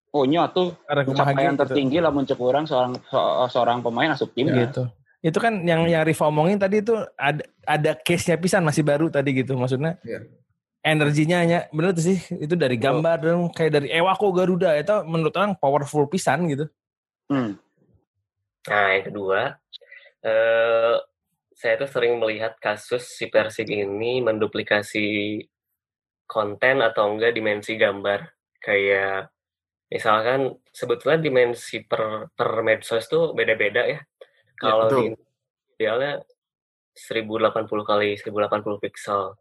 [0.10, 1.64] oh nya tuh karena pencapaian kebahagiaan gitu.
[1.66, 4.66] tertinggi lah muncul orang seorang se- seorang pemain asup tim Ya.
[4.66, 4.84] gitu
[5.20, 9.08] itu kan yang yang Riva omongin tadi itu ada ada case nya pisan masih baru
[9.08, 10.28] tadi gitu maksudnya Iya.
[10.80, 15.36] Energinya hanya bener tuh sih itu dari gambar dong kayak dari Ewako Garuda itu menurut
[15.36, 16.72] orang powerful pisan gitu
[17.30, 17.62] Hmm.
[18.65, 19.42] Nah, yang kedua,
[20.26, 20.98] eh
[21.54, 25.38] saya tuh sering melihat kasus si Persib ini menduplikasi
[26.26, 28.26] konten atau enggak dimensi gambar.
[28.60, 29.30] Kayak
[29.94, 34.00] misalkan sebetulnya dimensi per, per medsos tuh beda-beda ya.
[34.58, 35.00] Kalau betul.
[35.00, 35.06] di
[35.78, 36.20] idealnya
[36.98, 39.38] 1080 kali 1080 pixel.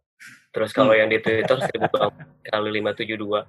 [0.49, 3.45] Terus kalau yang di Twitter 1080 kali 572.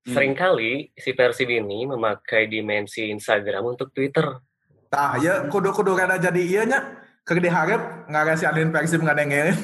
[0.00, 4.40] Seringkali si Persib ini memakai dimensi Instagram untuk Twitter.
[4.88, 6.80] Tah, ya kudu-kudu kada jadi iya nya.
[7.22, 9.54] Keur diharap ngasih admin Persib ngadengeun.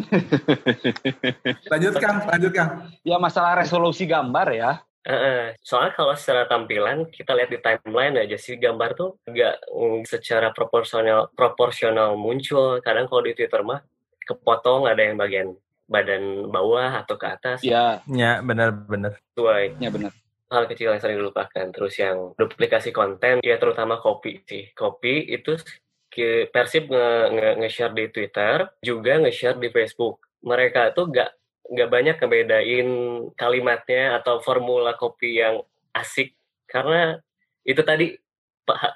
[1.70, 2.70] lanjut Kang, lanjut Kang.
[3.06, 4.72] Ya masalah resolusi gambar ya.
[5.00, 5.56] Heeh.
[5.64, 9.72] soalnya kalau secara tampilan kita lihat di timeline aja sih gambar tuh nggak
[10.04, 12.84] secara proporsional proporsional muncul.
[12.84, 13.80] Kadang kalau di Twitter mah
[14.28, 15.56] kepotong ada yang bagian
[15.90, 20.14] badan bawah atau ke atas Ya, ya benar-benar sesuai ya benar.
[20.46, 21.66] hal kecil yang sering dilupakan.
[21.68, 24.70] Terus yang duplikasi konten ya terutama kopi sih.
[24.70, 25.58] Kopi itu
[26.06, 30.18] ke Persib nge- nge- nge-share di Twitter juga nge-share di Facebook.
[30.40, 31.30] Mereka tuh nggak
[31.70, 32.88] nggak banyak ngebedain
[33.34, 36.34] kalimatnya atau formula kopi yang asik
[36.66, 37.18] karena
[37.62, 38.14] itu tadi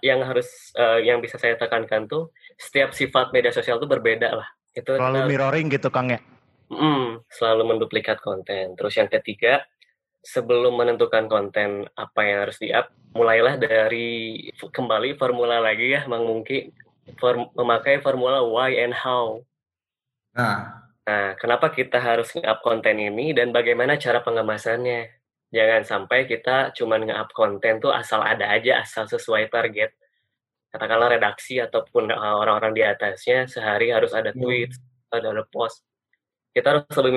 [0.01, 4.49] yang harus eh, yang bisa saya tekankan tuh setiap sifat media sosial tuh berbeda lah
[4.71, 6.19] itu Terlalu kita- mirroring gitu Kang ya.
[6.73, 8.75] Mm, selalu menduplikat konten.
[8.75, 9.65] Terus yang ketiga,
[10.25, 16.73] sebelum menentukan konten apa yang harus di-up, mulailah dari kembali formula lagi ya, Mang Mungki,
[17.21, 19.45] Form- memakai formula why and how.
[20.33, 25.13] Nah, Nah, kenapa kita harus nge-up konten ini dan bagaimana cara pengemasannya?
[25.53, 29.93] Jangan sampai kita cuma nge-up konten tuh asal ada aja, asal sesuai target.
[30.73, 34.41] Katakanlah redaksi ataupun uh, orang-orang di atasnya sehari harus ada Hmm.
[34.49, 34.73] tweet,
[35.13, 35.85] ada ada post.
[36.55, 37.13] Kita harus lebih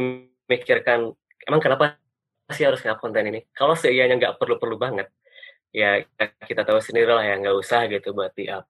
[0.50, 1.14] memikirkan,
[1.46, 2.02] emang kenapa
[2.50, 3.46] sih harus nge-up konten ini?
[3.54, 5.08] Kalau seianya nggak perlu-perlu banget,
[5.70, 6.02] ya
[6.50, 8.66] kita tahu sendiri lah ya nggak usah gitu buat di-up.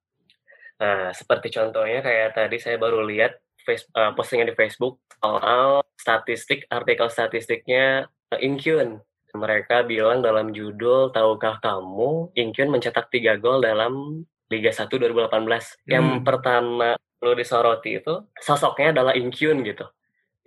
[0.77, 6.67] Nah, seperti contohnya kayak tadi saya baru lihat face- uh, postingan di Facebook soal statistik,
[6.69, 9.01] artikel statistiknya uh, Inkyun.
[9.37, 15.85] Mereka bilang dalam judul, tahukah kamu Inkyun mencetak 3 gol dalam Liga 1 2018.
[15.85, 16.23] Yang Hmm.
[16.23, 19.85] pertama perlu disoroti itu sosoknya adalah Inkyun gitu.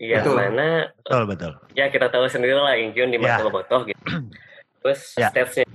[0.00, 0.36] Yang Betul.
[0.40, 0.68] mana
[1.04, 1.52] Betul betul.
[1.76, 3.36] ya kita tahu sendiri lah Inkyun di Ya.
[3.36, 4.00] mata bobotoh gitu.
[4.80, 5.28] Terus Ya.
[5.28, 5.68] statsnya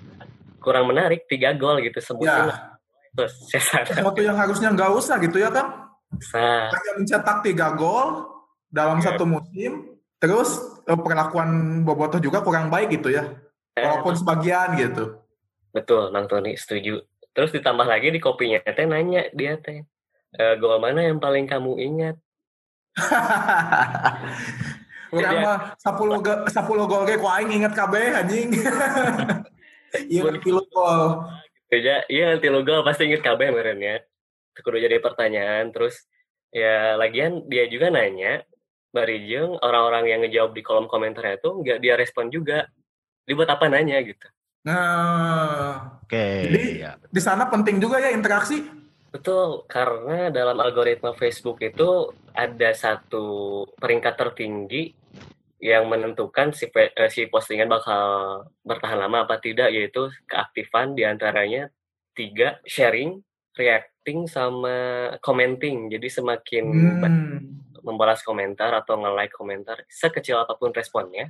[0.57, 2.49] kurang menarik, 3 gol gitu sebutin.
[2.49, 2.73] ya
[3.15, 5.87] Terus saya sadar, sesuatu yang harusnya nggak usah gitu ya kan?
[6.35, 8.27] Nah, Hanya mencetak tiga gol
[8.67, 9.13] dalam Iya.
[9.13, 13.23] satu musim, terus eh, perlakuan Bobotoh juga kurang baik gitu ya,
[13.77, 15.21] eh, walaupun sebagian gitu.
[15.71, 17.03] Betul, Bang Tony setuju.
[17.35, 19.83] Terus ditambah lagi di kopinya teh nanya dia teh,
[20.31, 22.15] e, gol mana yang paling kamu ingat?
[25.15, 28.49] Orang mah 10 ge 10 gol ge ku aing inget kabeh anjing.
[29.95, 30.43] Iya, 10
[30.75, 31.23] gol.
[31.71, 34.03] Ya, iya nanti lo gol pasti inget kabeh meren ya.
[34.51, 35.71] Itu kudu jadi pertanyaan.
[35.71, 36.03] Terus
[36.51, 38.43] ya lagian dia juga nanya,
[38.91, 42.67] Barijeng orang-orang yang ngejawab di kolom komentarnya itu nggak dia respon juga.
[43.23, 44.27] Dia buat apa nanya gitu.
[44.67, 46.51] Nah, Oke.
[46.51, 46.99] Jadi- ya.
[46.99, 48.67] di sana penting juga ya interaksi.
[49.15, 53.25] Betul, karena dalam algoritma Facebook itu ada satu
[53.79, 54.91] peringkat tertinggi
[55.63, 58.03] yang menentukan si, eh, si postingan bakal
[58.61, 61.71] bertahan lama apa tidak, yaitu keaktifan di antaranya
[62.13, 63.23] tiga, sharing,
[63.55, 65.89] reacting, sama commenting.
[65.89, 66.65] Jadi semakin
[67.01, 67.41] Hmm.
[67.81, 71.29] membalas komentar atau nge-like komentar, sekecil apa pun responnya,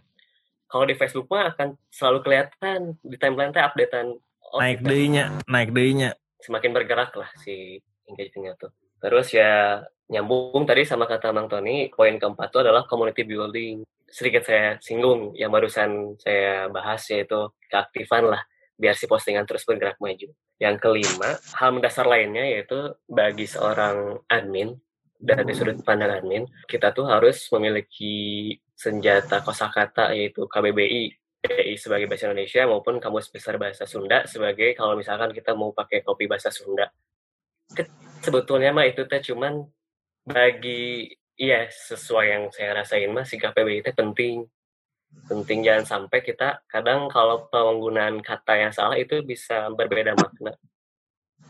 [0.66, 4.16] kalau di Facebook mah akan selalu kelihatan di timeline teh updatean
[4.52, 6.12] oh, naik kita- deh-nya, naik deh-nya.
[6.42, 8.72] semakin bergerak lah si engagementnya tuh.
[9.02, 13.82] Terus ya nyambung tadi sama kata Bang Tony, poin keempat itu adalah community building.
[14.06, 18.42] Sedikit saya singgung yang barusan saya bahas yaitu keaktifan lah
[18.76, 20.30] biar si postingan terus bergerak maju.
[20.62, 24.78] Yang kelima, hal mendasar lainnya yaitu bagi seorang admin
[25.16, 32.28] dari sudut pandang admin, kita tuh harus memiliki senjata kosakata yaitu KBBI BI sebagai bahasa
[32.28, 36.90] Indonesia maupun Kamus Besar Bahasa Sunda sebagai kalau misalkan kita mau pakai kopi bahasa Sunda.
[38.22, 39.62] Sebetulnya mah itu teh cuman
[40.26, 41.08] bagi
[41.38, 44.46] iya sesuai yang saya rasain mah si KPBI itu penting.
[45.32, 50.58] Penting jangan sampai kita kadang kalau penggunaan kata yang salah itu bisa berbeda makna.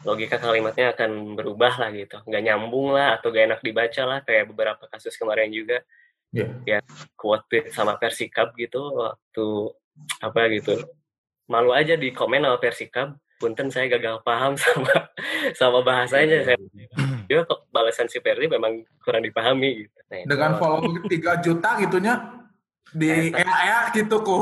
[0.05, 2.21] Logika kalimatnya akan berubah lah gitu.
[2.29, 5.81] Nggak nyambung lah atau gak enak dibaca lah kayak beberapa kasus kemarin juga
[6.35, 6.83] Iya.
[7.15, 9.47] quote sama Persikab gitu waktu
[10.19, 10.75] apa gitu
[11.47, 15.07] malu aja di komen sama Persikab punten saya gagal paham sama
[15.55, 16.59] sama bahasanya saya
[17.25, 21.69] juga kok balasan si Perdi memang kurang dipahami gitu Nah, itu- Dengan follow 3 juta
[21.81, 22.15] gitunya
[22.93, 24.37] di EA gitu ku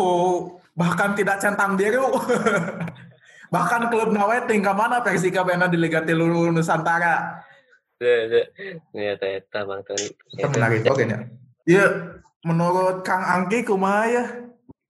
[0.76, 2.04] bahkan tidak centang biru.
[3.54, 7.40] bahkan klub nawe tinggal mana Persika bena di Liga Tilu Nusantara.
[7.96, 10.12] Ternyata eta Bang Tony.
[10.36, 11.24] Menarik oke nya.
[11.64, 14.24] Iya, menurut Kang Angki kumaha ya?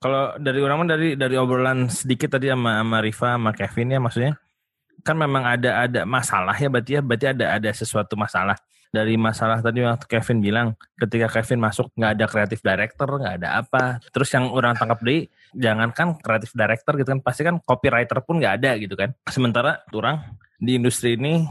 [0.02, 4.34] Kalau dari orang dari dari obrolan sedikit tadi sama sama Riva sama Kevin ya maksudnya
[5.04, 8.56] kan memang ada ada masalah ya berarti ya berarti ada ada sesuatu masalah.
[8.94, 10.68] Dari masalah tadi waktu Kevin bilang
[11.02, 13.98] ketika Kevin masuk nggak ada kreatif director nggak ada apa.
[14.14, 18.54] Terus yang orang tangkap deh jangankan kreatif director gitu kan pasti kan copywriter pun nggak
[18.64, 19.12] ada gitu kan.
[19.28, 21.44] Sementara orang di industri ini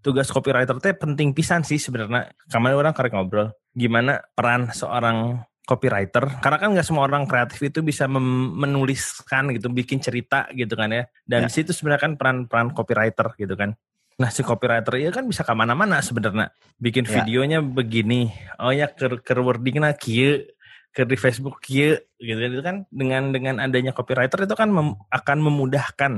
[0.00, 2.30] tugas copywriter teh penting pisan sih sebenarnya.
[2.46, 7.80] Kemarin orang karek ngobrol gimana peran seorang copywriter karena kan nggak semua orang kreatif itu
[7.80, 11.48] bisa menuliskan gitu bikin cerita gitu kan ya dan Ya.
[11.48, 13.72] di situ sebenarnya kan peran-peran copywriter gitu kan
[14.14, 17.24] nah si copywriter ya kan bisa ke mana-mana sebenarnya bikin Ya.
[17.24, 20.46] videonya begini oh ya ke ke wordingnya kieu
[20.94, 22.50] ke di Facebook kieu gitu kan.
[22.54, 26.12] itu kan dengan dengan adanya copywriter itu kan mem- akan memudahkan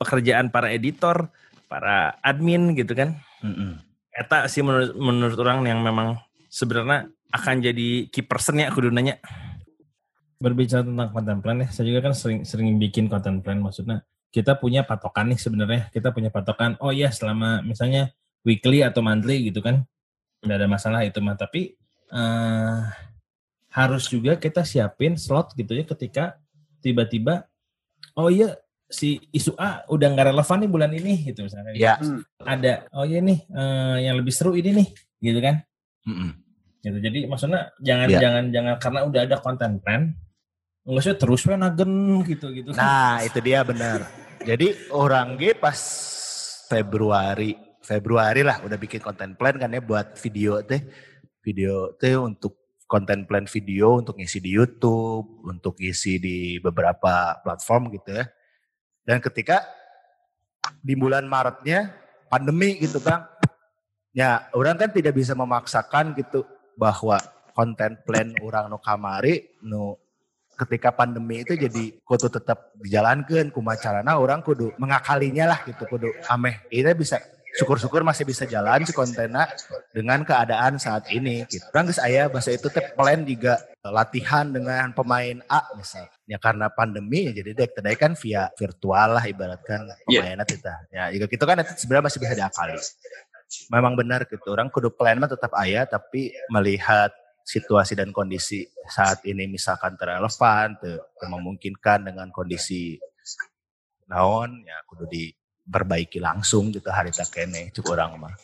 [0.00, 1.28] pekerjaan para editor
[1.68, 3.82] para admin gitu kan Mm-mm.
[4.14, 6.16] eta sih menurut menurut orang yang memang
[6.48, 9.20] sebenarnya akan jadi key person ya kudu nanya
[10.36, 14.52] berbicara tentang content plan ya, saya juga kan sering sering bikin content plan maksudnya kita
[14.60, 15.88] punya patokan nih sebenarnya.
[15.88, 18.12] Kita punya patokan oh iya selama misalnya
[18.44, 19.88] weekly atau monthly gitu kan
[20.44, 21.40] nggak ada masalah itu mah.
[21.40, 21.72] Tapi
[22.12, 22.84] uh,
[23.72, 26.36] harus juga kita siapin slot gitu ya ketika
[26.84, 27.48] tiba-tiba
[28.12, 28.60] oh iya
[28.92, 31.72] si isu A udah nggak relevan nih bulan ini gitu misalnya.
[31.72, 31.96] Ya.
[32.44, 34.88] Ada oh iya nih eh, yang lebih seru ini nih
[35.32, 35.64] gitu kan.
[36.04, 36.45] Mm-mm.
[36.86, 38.18] Gitu jadi maksudnya jangan Iya.
[38.22, 40.02] jangan jangan karena udah ada content plan
[40.86, 44.06] nggak usah terus we nagen gitu gitu kan Nah, itu dia benar.
[44.46, 45.74] Jadi orang G pas
[46.70, 50.86] Februari, Februari lah udah bikin konten plan kan ya buat video teh.
[51.42, 57.90] Video teh untuk konten plan video untuk ngisi di YouTube, untuk ngisi di beberapa platform
[57.90, 58.30] gitu ya.
[59.02, 59.66] Dan ketika
[60.78, 61.90] di bulan Maretnya
[62.30, 63.26] pandemi gitu Bang.
[64.14, 66.46] Ya, orang kan tidak bisa memaksakan gitu
[66.76, 67.16] bahwa
[67.56, 69.96] konten plan orang nu kamari nu
[70.56, 76.64] ketika pandemi itu jadi kudu tetap dijalankan kumacarana orang kudu mengakalinya lah gitu kudu ameh
[76.72, 77.20] ini bisa
[77.56, 79.48] syukur-syukur masih bisa jalan si kontennya
[79.90, 81.64] dengan keadaan saat ini gitu.
[81.72, 86.04] Orang geus aya bahasa itu teh plan juga latihan dengan pemain A misal.
[86.28, 90.74] Ya karena pandemi ya jadi dek tadi kan via virtual lah ibaratkan pemainnya kita.
[90.92, 92.76] Ya juga gitu kan itu sebenarnya masih bisa diakali.
[93.70, 94.52] Memang benar gitu.
[94.52, 97.10] Orang kudu plan mah tetap aya tapi melihat
[97.46, 102.98] situasi dan kondisi saat ini misalkan terrelevan, te, te memungkinkan dengan kondisi
[104.06, 108.34] naon ya kudu diperbaiki langsung gitu hari tak kene cuk orang mah.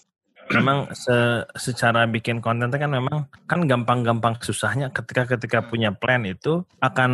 [0.50, 6.66] memang se- secara bikin konten kan memang kan gampang-gampang susahnya ketika ketika punya plan itu
[6.82, 7.10] akan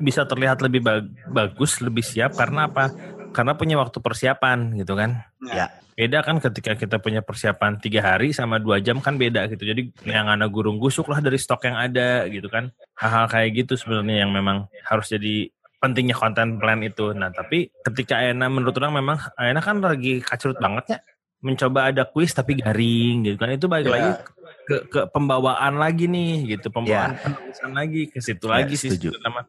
[0.00, 2.94] bisa terlihat lebih bag- bagus lebih siap karena apa
[3.32, 5.24] karena punya waktu persiapan gitu kan?
[5.42, 5.68] Ya.
[5.92, 9.60] beda kan ketika kita punya persiapan tiga hari sama dua jam kan beda gitu.
[9.62, 12.72] Jadi yang ada gurung gusuk lah dari stok yang ada gitu kan?
[12.96, 17.12] Hal-hal kayak gitu sebenarnya yang memang harus jadi pentingnya konten plan itu.
[17.12, 20.98] Nah tapi ketika Ayana menurut orang memang Ayana kan lagi kacurut banget ya.
[21.44, 23.52] Mencoba ada kuis tapi garing gitu kan?
[23.52, 23.92] Itu balik Ya.
[23.92, 24.10] lagi
[24.64, 26.72] ke, ke pembawaan lagi nih gitu.
[26.72, 29.12] Pembawaan penulisan lagi ke situ Ya, lagi sih setuju.
[29.12, 29.44] sebenarnya.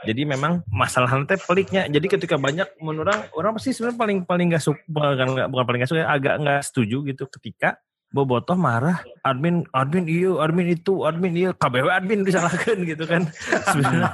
[0.00, 1.84] Jadi memang masalah nanti peliknya.
[1.84, 5.78] Jadi ketika banyak menurut orang orang pasti sebenarnya paling paling nggak suka bukan bukan paling
[5.84, 7.24] nggak suka agak nggak setuju gitu.
[7.28, 7.76] Ketika
[8.10, 11.50] Bobotoh marah admin admin iya admin itu admin iya.
[11.54, 13.28] KBW admin disalahkan gitu kan.
[13.70, 14.10] Sebenarnya.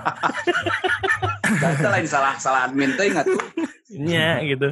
[1.81, 3.41] Lain salah salah admin teh ingat tuh.
[3.97, 4.69] Nya, gitu.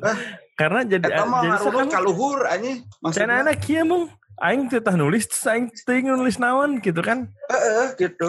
[0.58, 2.82] Karena jadi Eta mah jadi kaluhur anjing.
[3.00, 3.46] Maksudnya?
[3.46, 4.10] anak kieu mung
[4.42, 8.26] aing teu tah nulis aing teu nulis naon gitu kan heeh gitu.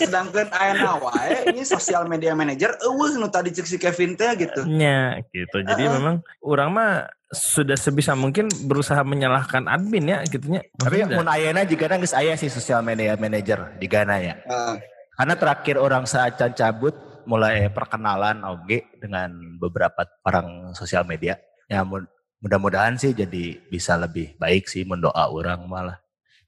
[0.00, 4.64] Sedangkan aya wae ini sosial media manager eueuh nu tadi cek si Kevin teh gitu.
[4.64, 6.92] nya gitu jadi memang orang mah
[7.34, 12.48] sudah sebisa mungkin berusaha menyalahkan admin ya gitunya Tapi mun ayana jika geus aya sih
[12.48, 14.34] sosial media manager di Ghana ya.
[14.38, 14.76] Heeh.
[15.14, 16.94] Karena terakhir orang saat cabut
[17.26, 21.38] mulai perkenalan oge dengan beberapa orang sosial media.
[21.66, 22.06] Ya mu-
[22.44, 25.96] mudah-mudahan sih jadi bisa lebih baik sih mendoa orang malah.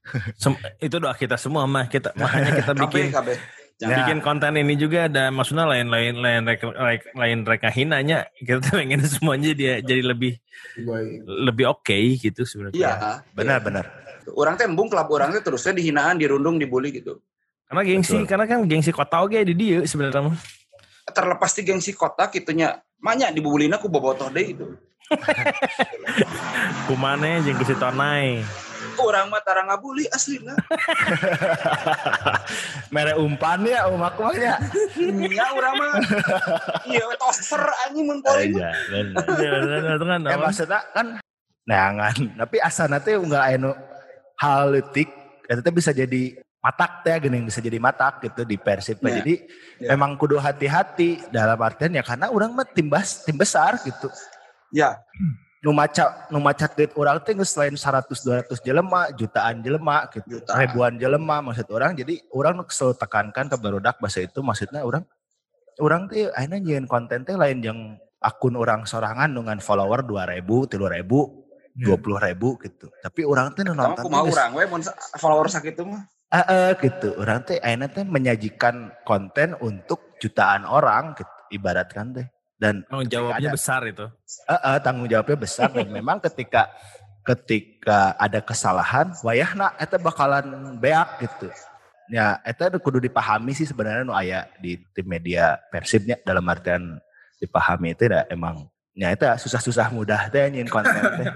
[0.39, 3.27] sem- itu doa kita semua mah kita makanya kita bikin KB.
[3.77, 3.93] Ya.
[3.93, 9.53] bikin konten ini juga ada maksudnya lain-lain lain lain- lain reka hinanya kita pengen semuanya
[9.53, 10.37] dia jadi lebih
[10.81, 11.21] Baik.
[11.45, 12.93] lebih oke gitu sebenarnya Iya.
[13.33, 13.85] Benar-benar.
[14.33, 17.21] Orang teh embung kelab orang teh terusnya dihinaan, dirundung, dibully gitu.
[17.67, 18.25] karena gengsi Betul.
[18.25, 20.35] karena kan gengsi kota oke di dia sebenarnya.
[21.07, 24.67] Terlepas di gengsi kota gitunya, banyak dibullyna ku bobotoh deh itu.
[26.87, 28.43] Kumane jeung ku si tonai
[28.97, 30.57] Orang mah tara ngabuli aslina.
[32.93, 34.57] Mere umpan ya umak ya.
[35.29, 35.91] Ya orang mah.
[36.81, 38.73] Iya, toser anjing mun poli mah.
[39.37, 41.07] Iya, bener, itu kan Eh maksudnya kan
[41.69, 43.77] neangan, tapi asana teh enggak anu
[44.41, 45.13] hal leutik
[45.45, 48.97] eta teh bisa jadi matak teh geuning bisa jadi matak gitu di Persib.
[49.05, 49.21] Ya.
[49.21, 49.45] Jadi
[49.77, 49.93] Ya.
[49.93, 54.09] memang kudu hati-hati dalam artian ya karena orang mah tim bas, tim besar gitu.
[54.73, 54.99] Ya,
[55.65, 60.37] Nu maca nu maca tweet orang teh geus selain 100 200 jelema, jutaan jelema gitu.
[60.37, 60.63] Jutaan.
[60.63, 61.97] Ribuan jelema maksud orang.
[61.97, 65.01] Jadi orang selalu tekankan ke barudak bahasa itu maksudnya orang
[65.81, 67.79] orang teh akhirnya nyian konten teh lain yang
[68.21, 71.03] akun orang sorangan dengan follower 2000, 3000,
[71.83, 72.87] 20.000 gitu.
[73.01, 76.05] Tapi orang teh sama nonton aku mau orang we sa- follower sakit mah.
[76.37, 77.17] Eh, eh, gitu.
[77.17, 81.33] Orang teh akhirnya teh menyajikan konten untuk jutaan orang gitu.
[81.49, 82.27] Ibaratkan teh.
[82.57, 84.05] Dan Tanggung jawabnya ada- besar itu.
[84.49, 86.73] Eh, eh, tanggung jawabnya besar dan memang ketika
[87.21, 91.53] ketika ada kesalahan wayahna eta bakalan beak gitu.
[92.09, 96.97] Ya, eta kudu dipahami sih sebenarnya nu aya di tim media Persibnya dalam artian
[97.37, 98.65] dipahami itu dah emang
[98.97, 101.29] Ya itu susah-susah mudah teh nyin konten teh.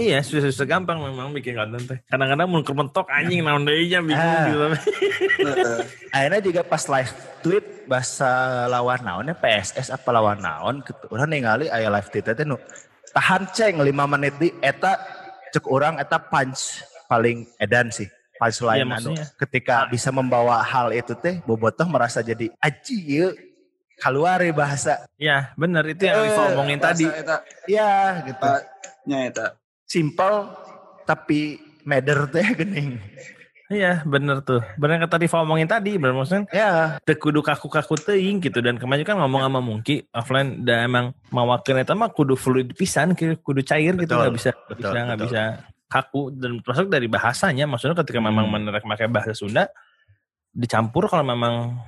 [0.00, 1.98] Iya, susah-susah gampang memang bikin konten teh.
[2.06, 4.46] Kadang-kadang mun keur mentok anjing naon deui bingung Ah.
[4.46, 4.66] gitu.
[6.14, 8.30] Akhirnya juga pas live tweet bahasa
[8.70, 11.10] lawan naonnya PSS apa lawan naon gitu.
[11.10, 12.54] Urang ningali aya live tweet teh nu
[13.10, 14.94] tahan ceng 5 menit di eta
[15.50, 18.06] cek orang eta punch paling edan sih.
[18.38, 19.26] Punchline anu maksudnya.
[19.36, 23.34] ketika bisa membawa hal itu teh bobotoh merasa jadi aji
[24.00, 25.04] keluar bahasa.
[25.14, 27.04] Iya, bener itu yang Eh, Rifa omongin tadi.
[27.04, 28.48] Eta, Ya gitu.
[29.04, 29.46] Nya eta.
[29.84, 30.48] Simple
[31.04, 32.96] tapi matter teh gening.
[33.70, 34.58] Iya, bener tuh.
[34.74, 39.06] Bener tadi Rifa omongin tadi, bener maksudnya Ya, teu kudu kaku-kaku teuing gitu dan kemarin
[39.06, 43.94] kan ngomong sama Mungki offline da emang mawakeun eta mah kudu fluid pisan kudu cair
[43.94, 45.42] gitu Betul, nggak bisa betul, bisa bisa
[45.86, 48.58] kaku dan termasuk dari bahasanya maksudnya ketika memang Hmm.
[48.58, 49.70] menerek pakai bahasa Sunda
[50.50, 51.78] dicampur kalau memang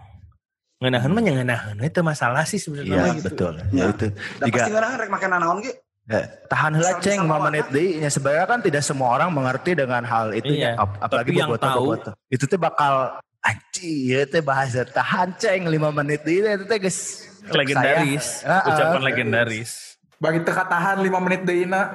[0.83, 3.31] ngenahan mah ngenahan itu masalah sih sebenarnya iya gitu.
[3.31, 3.55] betul.
[3.55, 3.65] Ya.
[3.71, 4.07] Ya, itu.
[4.43, 5.73] Jika- pasti ngeunah rek make nanaon ge.
[6.03, 9.09] Ya, tahan heula Asal ceng bisa 5 bawa menit deui nya sebenarnya kan tidak semua
[9.15, 10.83] orang mengerti dengan hal itu Iya, ya.
[10.83, 12.13] Ap- apalagi tapi yang bobotoh tahu- bobotoh.
[12.27, 12.95] Itu teh bakal
[13.39, 16.99] anci ya teh bahasa tahan ceng 5 menit deui teh itu teh geus
[17.47, 18.67] cek legendaris saya.
[18.67, 19.05] Ucapan ah.
[19.07, 19.71] legendaris
[20.19, 21.83] Bagi teka tahan 5 menit deh Ina.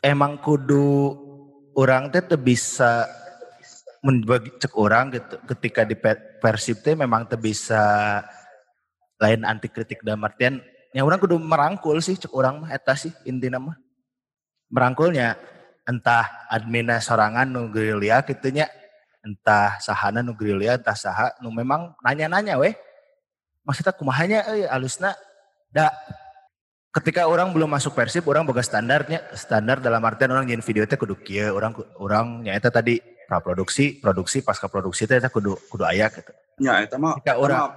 [0.00, 1.12] Emang kudu
[1.72, 3.04] orang teh teu bisa
[4.00, 8.24] membagi cek orang gitu ketika di pe- persib teh memang teu bisa
[9.20, 10.64] lain anti kritik dalam artian
[10.96, 13.76] yang orang kudu merangkul sih cek orang mah eta sih intina mah.
[14.72, 15.36] Merangkulnya
[15.84, 18.66] entah admina sorangan nu gerilya gitunya
[19.20, 22.74] entah sahana nu gerilya entah saha nu memang nanya-nanya weh.
[23.62, 25.12] Maksudnya kumahanya euy alusna
[25.68, 25.92] da.
[26.90, 30.98] Ketika orang belum masuk persib orang boga standarnya standar dalam artian orang nyin video teh
[30.98, 31.70] kudu kieu orang
[32.02, 32.98] orang nyaeta tadi
[33.30, 36.34] praproduksi produksi pasca produksi teh eta kudu kudu aya gitu.
[36.58, 37.70] Nya eta mah Ketika orang-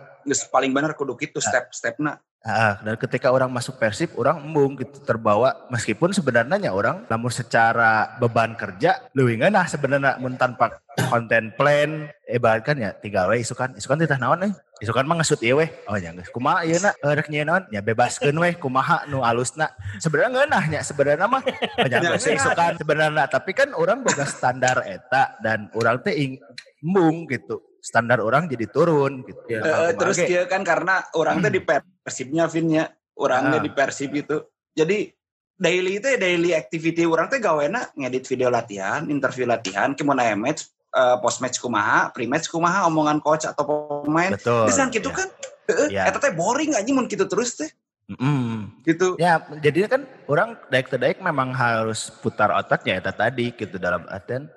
[0.50, 2.18] paling bener kudu kitu step-stepna.
[2.44, 5.64] Ah, dan ketika orang masuk Persib, orang embung gitu terbawa.
[5.72, 12.12] Meskipun sebenarnya orang namun secara beban kerja leuwih ngeunah sebenarnya mun tanpa konten plan.
[12.28, 14.52] Ibaratkan ya tinggal we isukan isukan titah naon euy
[14.84, 15.72] isukan mah ngesut ieu weh.
[15.88, 16.28] Oh nya geus.
[16.30, 17.64] Kumaha ieu na Eh, rek nyieun naon?
[17.72, 18.54] Ya bebaskeun weh.
[18.60, 19.72] Kumaha nu alusna
[20.04, 21.42] sebenarnya ngeunah nya sebenarnya mah
[21.80, 26.12] oh nya geus we isukan sebenarnya tapi kan orang boga standar eta dan orang teh
[26.12, 26.36] ing
[26.84, 27.64] embung gitu.
[27.80, 29.40] Standar orang jadi turun gitu.
[29.48, 29.64] Iya.
[29.64, 31.64] Eh, terus kieu kan karena orang teh di
[32.04, 33.64] persibnya Vinnya, orang teh Ah.
[33.64, 34.48] di persib gitu.
[34.76, 35.12] Jadi
[35.54, 40.68] daily itu daily activity orang teh gawena ngedit video latihan, interview latihan, ke mana match,
[40.94, 43.66] eh, post match kumaha, pre match kumaha, omongan coach atau
[44.06, 44.32] pemain.
[44.38, 45.18] betul Bisa gitu ya.
[45.18, 45.28] kan?
[45.64, 46.04] Heeh, Iya.
[46.12, 47.72] eta teh boring aja mun gitu terus teh.
[48.12, 48.84] Mm.
[48.84, 49.16] Gitu.
[49.16, 54.52] Ya, jadinya kan orang daik daik memang harus putar otaknya eta tadi gitu dalam artian.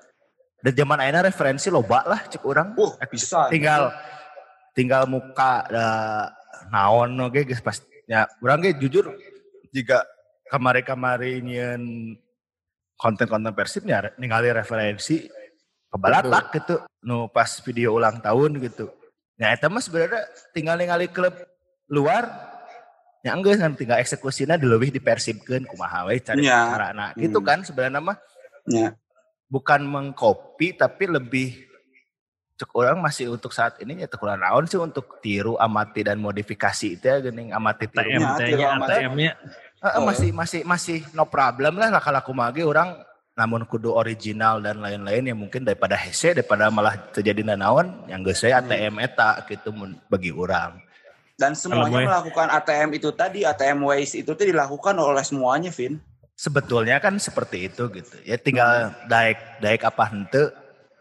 [0.60, 2.74] Dan zaman ayeuna referensi loba lah cek orang.
[2.74, 3.46] Wah, bisa.
[3.46, 3.94] Tinggal
[4.74, 5.86] tinggal muka da,
[6.74, 7.78] naon oge geus pas
[8.10, 9.14] ya urang ge jujur
[9.70, 10.02] jika
[10.50, 12.14] kamari-kamari nyieun
[12.98, 15.28] konten-konten persibnya ningali referensi
[15.88, 18.90] kebalatak gitu nu pas video ulang tahun gitu.
[19.36, 21.32] Ya eta mah sebenarnya tinggal ningali klub
[21.86, 22.26] luar
[23.20, 26.72] ya enggak kan tinggal eksekusinya dilebih dipersibkeun kumaha we cari Ya.
[26.72, 27.46] carana gitu Hmm.
[27.46, 28.16] kan sebenarnya mah
[28.66, 28.94] Ya.
[29.46, 31.66] bukan mengcopy tapi lebih
[32.56, 36.96] cek orang masih untuk saat ini ya tekulan naon sih untuk tiru amati dan modifikasi
[36.96, 38.88] itu ya gening amati tiru TM Ya, teh tiru nya amat.
[38.88, 39.32] ATM-nya
[39.76, 42.96] Heeh, masih masih masih no problem lah laku mage orang
[43.36, 48.40] namun kudu original dan lain-lain ya mungkin daripada hese daripada malah terjadi nanaon yang geus
[48.40, 50.80] we ATM eta gitu mun bagi orang
[51.36, 56.00] Dan semuanya melakukan ATM itu tadi, ATM waste itu tuh dilakukan oleh semuanya, Vin.
[56.32, 58.16] sebetulnya kan seperti itu gitu.
[58.24, 60.52] Ya tinggal daik daik apa hente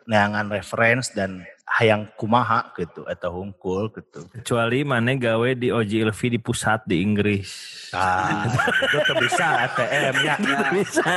[0.08, 6.40] neangan reference dan hayang kumaha gitu atau hungkul gitu kecuali mana gawe di OJLV di
[6.40, 7.52] pusat di Inggris
[7.92, 8.48] ah
[8.88, 11.16] itu tuh bisa ATM nya Nah, bisa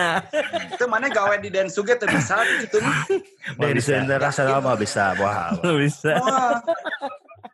[0.74, 2.94] itu mana gawe di Densuge tuh bisa gitu nih.
[3.54, 6.58] dari internasional mah bisa wah bisa Wah.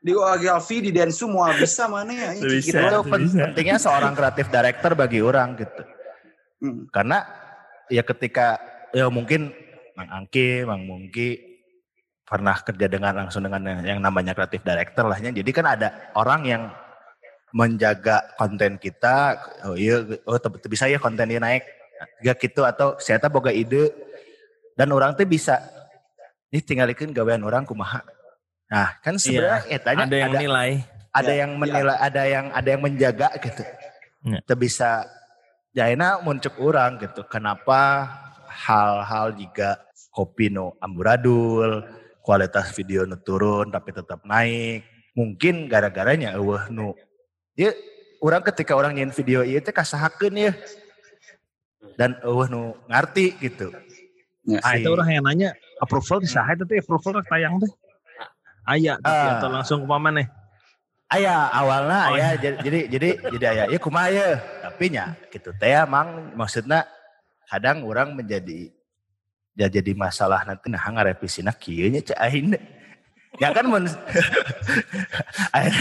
[0.05, 2.31] Di OGLV di Densu semua bisa mana ya?
[2.37, 2.77] Bisa.
[2.77, 5.83] Itu pentingnya seorang kreatif director bagi orang gitu
[6.65, 6.89] Hmm.
[6.89, 7.21] karena
[7.93, 8.57] ya ketika
[8.97, 9.53] ya mungkin
[9.93, 11.54] Mang Angki, Mang Mungki
[12.25, 15.31] pernah kerja dengan langsung dengan yang, namanya kreatif director lahnya.
[15.31, 16.63] Jadi kan ada orang yang
[17.55, 19.39] menjaga konten kita.
[19.69, 21.65] Oh iya, oh bisa ya konten ini naik.
[22.21, 23.93] Gak gitu atau saya tak boga ide
[24.75, 25.63] dan orang tuh bisa
[26.51, 28.03] ini tinggalkan gawean orang kumaha.
[28.69, 30.71] Nah kan sebenarnya etanya ada yang nilai
[31.15, 33.63] ada Ya, yang menilai, ada yang ada yang menjaga gitu.
[34.27, 34.43] Ya.
[34.43, 34.91] Kita bisa
[35.71, 37.23] jaina muncul orang gitu.
[37.31, 38.11] Kenapa
[38.51, 39.79] hal-hal juga
[40.11, 41.87] kopi no amburadul,
[42.25, 44.89] kualitas video nu turun tapi tetap naik.
[45.13, 46.97] Mungkin gara-garanya eueuh nu
[47.55, 47.71] dia
[48.19, 50.53] orang ketika orang nyin video ieu teh kasahakeun ya
[51.95, 53.71] dan eueuh nu ngarti gitu
[54.61, 57.71] Ah, itu orang yang nanya approval di saha itu teh approval rek tayang teh.
[58.69, 59.41] Aya tapi Ah.
[59.41, 60.29] atau langsung ke mana nih?
[61.09, 65.49] Aya awalnya Oh, aya jadi jadi jadi jadi aya ya kumaha ya tapi nya gitu
[65.57, 66.85] teh emang maksudnya
[67.49, 68.69] kadang orang menjadi
[69.55, 70.67] ya jadi masalah nanti.
[70.71, 72.55] Nah ngarevisina kieu nya cek aing
[73.39, 73.87] ya kan mun
[75.57, 75.75] aya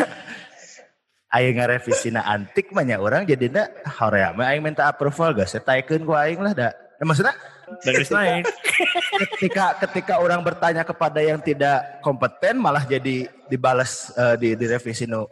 [1.30, 3.70] aya ngarevisina antik mah nya orang jadinya
[4.02, 6.70] horea mah aing minta approval geus taikeun ku aing lah da
[7.02, 7.36] Ya, maksudnya
[7.84, 8.46] Dan geus naik.
[9.36, 15.28] ketika ketika orang bertanya kepada yang tidak kompeten malah jadi dibalas eh, di direvisi nu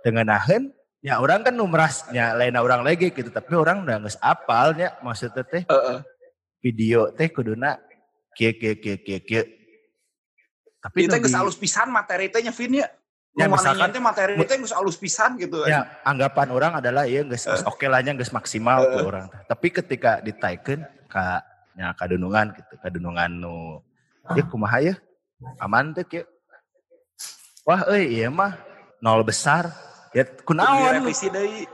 [0.00, 0.72] dengan nahen
[1.04, 5.42] ya orang kan nu merasnya lain orang lagi gitu tapi orang udah nggak apalnya maksudnya
[5.44, 5.68] teh.
[5.68, 5.98] Heeh.
[6.62, 7.76] Video teh kuduna
[8.38, 9.44] kieu kieu kieu kieu kieu
[10.82, 12.88] tapi geus di- alus pisan materi teh nya Vin ya.
[13.32, 15.62] Ya, misalkan- teh materi teh geus alus pisan gitu.
[15.66, 19.26] ya anggapan orang adalah ya geus geus oke lah nya geus maksimal tuh orang.
[19.50, 21.42] Tapi ketika ditaikeun ka
[21.74, 23.82] nya kadunungan gitu kadunungan nu
[24.38, 24.94] ya kumaha ya?
[25.58, 26.24] Aman teh kieu
[27.66, 28.54] wah euy ieu mah
[29.02, 29.70] nol besar.
[30.12, 30.98] Ya kunaon?
[31.00, 31.64] Revisi deui.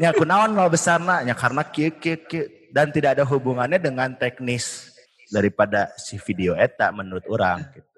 [0.00, 4.96] ya kunaon nol besarna ya karena kieu kieu kieu dan tidak ada hubungannya dengan teknis
[5.28, 7.88] daripada si video eta menurut orang gitu.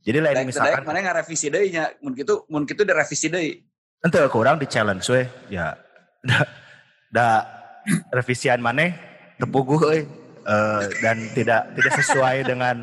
[0.00, 1.92] Jadi lain misalkan mana ngarevisi deui nya?
[2.02, 3.62] Mun kitu mun kitu direvisi deui.
[4.02, 5.78] Ente kurang di challenge we ya.
[6.20, 6.44] Da,
[7.08, 7.26] da
[8.12, 8.92] revisian maneh
[9.40, 10.04] tepuguh euy
[10.40, 12.76] Eh, dan tidak tidak sesuai dengan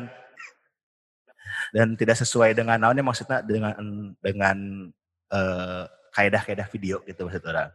[1.74, 3.74] dan tidak sesuai dengan naonnya maksudnya dengan
[4.22, 4.56] dengan
[5.34, 7.68] eh, kaidah-kaidah video gitu maksud orang.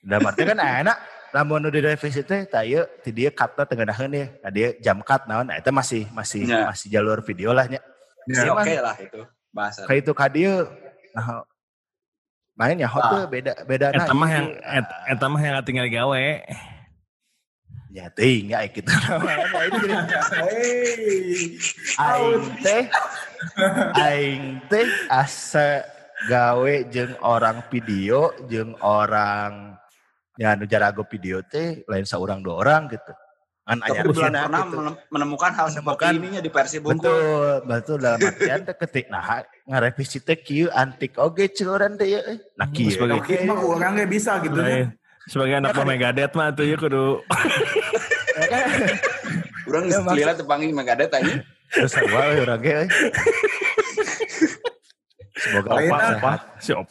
[0.00, 0.96] Dan artinya kan enak
[1.30, 4.26] lamun nu direvisi teh ieu ti dieu cutna tengeunaheun ya.
[4.42, 6.66] Nah dia jam cut naon nah, itu masih masih Ya.
[6.72, 7.80] masih jalur video lah nya.
[8.28, 9.20] Iya, oke lah itu
[9.52, 9.84] bahasa.
[9.84, 10.66] Kayak itu ka dieu
[11.10, 11.42] nah
[12.54, 14.46] main ya hot tuh beda beda Eta mah yang
[15.08, 16.26] eta mah yang tinggal gawe.
[17.90, 20.14] ya teuing ya gitu namanya itu jadi
[21.98, 22.84] aing teh
[23.98, 25.82] aing teh asa
[26.30, 29.74] gawe jeung orang video jeung orang
[30.36, 33.10] ya nu jarago video teh lain seorang dua orang gitu
[33.60, 34.76] kan Tapi aya belum rusina pernah gitu.
[34.76, 37.06] menem- menemukan hal seperti Menemukan- ininya di versi bungkul.
[37.06, 39.24] betul betul dalam artian teh ketik nah
[39.64, 42.20] ngarevisi teh kieu antik oge ceuran teh ya
[42.54, 44.86] nah kieu Sebagai- Mungkin mah orang nggak bisa gitu Nah, ya.
[45.22, 47.22] Sebagai anak Megadeth mah tuh ya kudu
[49.68, 51.34] Urang Ya, geus kelila tepangi Megadeth aja.
[51.70, 52.86] terus sarua we urang ge euy.
[55.36, 56.10] semoga opa ah.
[56.10, 56.86] sehat si op.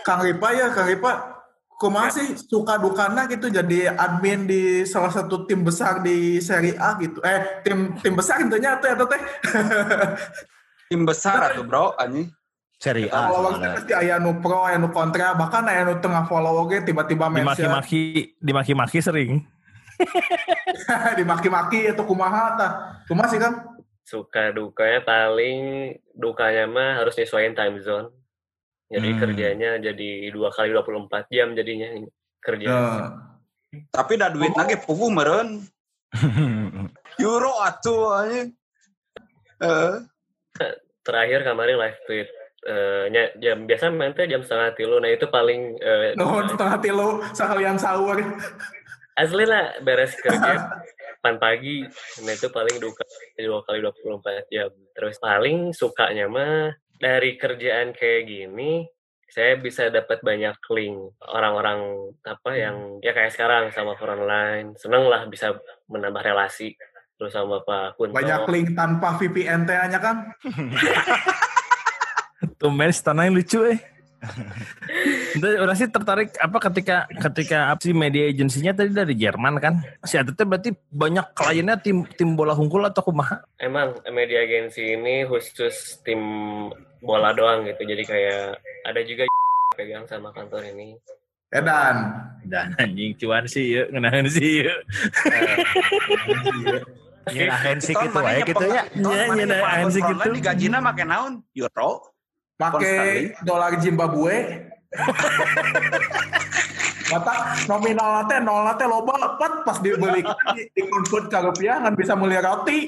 [0.00, 1.37] Kang Ripa ya, Kang Ripa.
[1.78, 6.98] Kumaha sih suka dukana gitu jadi admin di salah satu tim besar di Serie A
[6.98, 7.22] gitu.
[7.22, 9.22] Eh, tim tim besar intinya atau atau teh.
[10.88, 12.32] Tim besar atuh bro anjing.
[12.80, 16.64] Seri A Follower pasti aya nu pro, aya nu kontra, bahkan aya nu tengah follow
[16.64, 18.02] oge tiba-tiba mention dimaki-maki
[18.40, 19.44] dimaki-maki sering.
[21.18, 22.72] dimaki-maki atau kumaha tah.
[23.04, 23.78] Kumaha sih kan?
[24.08, 28.08] suka dukanya paling dukanya mah harus nyesuaiin time zone
[28.88, 29.20] jadi Hmm.
[29.20, 31.88] kerjanya jadi dua kali 24 jam jadinya
[32.38, 32.82] kerja Ya.
[33.90, 35.60] Tapi da duit nage pugu meureun.
[37.20, 38.48] Euro atuh anjing.
[39.58, 39.92] Eh,
[41.02, 42.28] terakhir kemarin live tweet
[42.64, 46.78] eh, nya- jam biasa main teh jam setengah tilu nah itu paling eh, Nuhun setengah
[46.78, 48.16] tilu sekalian sahur.
[49.14, 50.78] asli lah beres kerja
[51.18, 51.82] pan pagi
[52.22, 53.02] nah itu paling duka
[53.36, 58.84] dua kali 24 jam terus paling sukanya mah dari kerjaan kayak gini
[59.28, 65.04] saya bisa dapat banyak link orang-orang apa yang ya kayak sekarang sama orang lain seneng
[65.06, 65.54] lah bisa
[65.86, 66.74] menambah relasi
[67.18, 70.32] terus sama Pak Kunto Banyak link tanpa VPN teh kan.
[72.62, 73.78] Tumben tanah yang lucu eh.
[75.34, 79.82] Itu orang sih tertarik apa ketika ketika apa sih media agensinya tadi dari Jerman kan?
[80.02, 83.46] Si Atet berarti banyak kliennya tim tim bola hungkul atau kumaha?
[83.58, 86.18] Emang media agensi ini khusus tim
[87.02, 87.82] bola doang gitu.
[87.84, 89.24] Jadi kayak ada juga
[89.78, 90.96] pegang sama kantor ini.
[91.48, 91.96] Edan.
[92.48, 94.74] Dan anjing cuan sih ya, ngenahan sih ya.
[97.28, 98.20] Nyeun ahensi Tahun gitu
[98.52, 98.82] gitu ya.
[98.88, 100.36] Iya, iya, nah, penganggur ANC frontline gitu.
[100.40, 101.44] digajina make naon?
[101.56, 101.90] Euro.
[102.58, 104.36] Pakai dolar Zimbabwe.
[107.08, 110.20] Mata nominal teh nol teh loba pat pas dibeli
[110.52, 112.80] di, di convert ke rupiah kan bisa beli roti.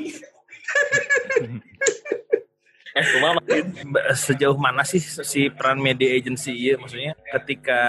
[2.97, 7.81] Eh, Sejauh mana sih si peran media agency iya maksudnya ketika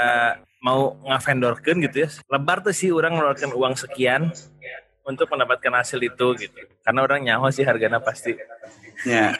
[0.61, 2.09] mau ngavendorkeun gitu ya.
[2.29, 4.29] Lebar tuh sih orang ngeluarkan uang sekian
[5.01, 6.59] untuk mendapatkan hasil itu gitu.
[6.85, 8.37] Karena orang nyawa sih harganya pasti.
[9.09, 9.33] Ya.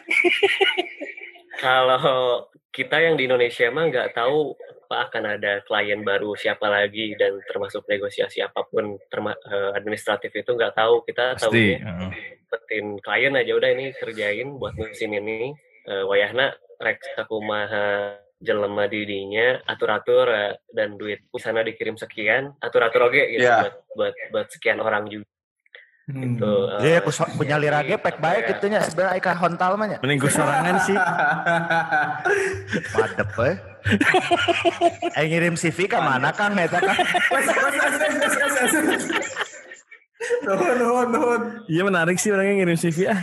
[1.64, 4.57] kalau kita yang di Indonesia mah nggak tahu
[4.92, 10.36] apa akan ada klien baru siapa lagi dan termasuk negosiasi apa pun terma, uh, administratif
[10.36, 11.80] itu nggak tahu kita tahu Pasti.
[11.80, 15.56] dapetin klien aja udah ini kerjain buat musim ini
[15.88, 16.52] uh, wayahna
[16.84, 23.64] rek sakumaha jelema didinya atur-atur uh, dan duit sana dikirim sekian atur-atur oke gitu Iya.
[23.64, 25.30] buat, buat buat sekian orang juga
[26.04, 26.18] Hmm.
[26.18, 28.49] gitu uh, Jadi aku so- punya lirage pek baik ya.
[28.52, 29.97] gitu nya sebenarnya ika hontal mah nya.
[30.02, 30.97] Mending gue sorangan sih.
[32.91, 33.52] Madep we.
[35.14, 36.97] Eh ngirim CV ke mana Kang eta Kang?
[40.41, 41.41] Nuhun, nuhun, nuhun.
[41.66, 43.20] Iya menarik sih orangnya ngirim CV ah.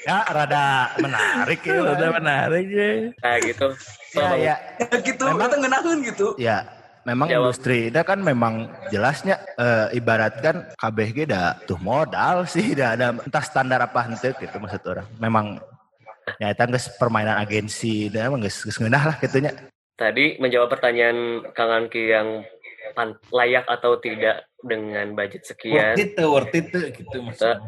[0.00, 0.64] Ya rada
[0.96, 1.82] menarik ya.
[1.82, 2.90] Udah menarik ya.
[3.16, 3.68] nah gitu
[4.10, 4.54] Ya ya.
[4.80, 6.26] Ya gitu, Memang- gitu.
[6.34, 6.66] Ya,
[7.04, 7.52] memang Jawab.
[7.52, 13.44] industri itu kan memang jelasnya eh, ibaratkan KBG dah tuh modal sih dah ada entah
[13.44, 15.06] standar apa henteu gitu maksud orang.
[15.16, 15.60] Memang
[16.38, 19.52] ya itu geus permainan agensi dan emang geus geus lah gitunya.
[19.96, 22.44] Tadi menjawab pertanyaan Kang Angki yang
[22.96, 25.96] pan- layak atau tidak dengan budget sekian.
[25.96, 27.60] Worth it tuh, worth it tuh gitu maksudnya.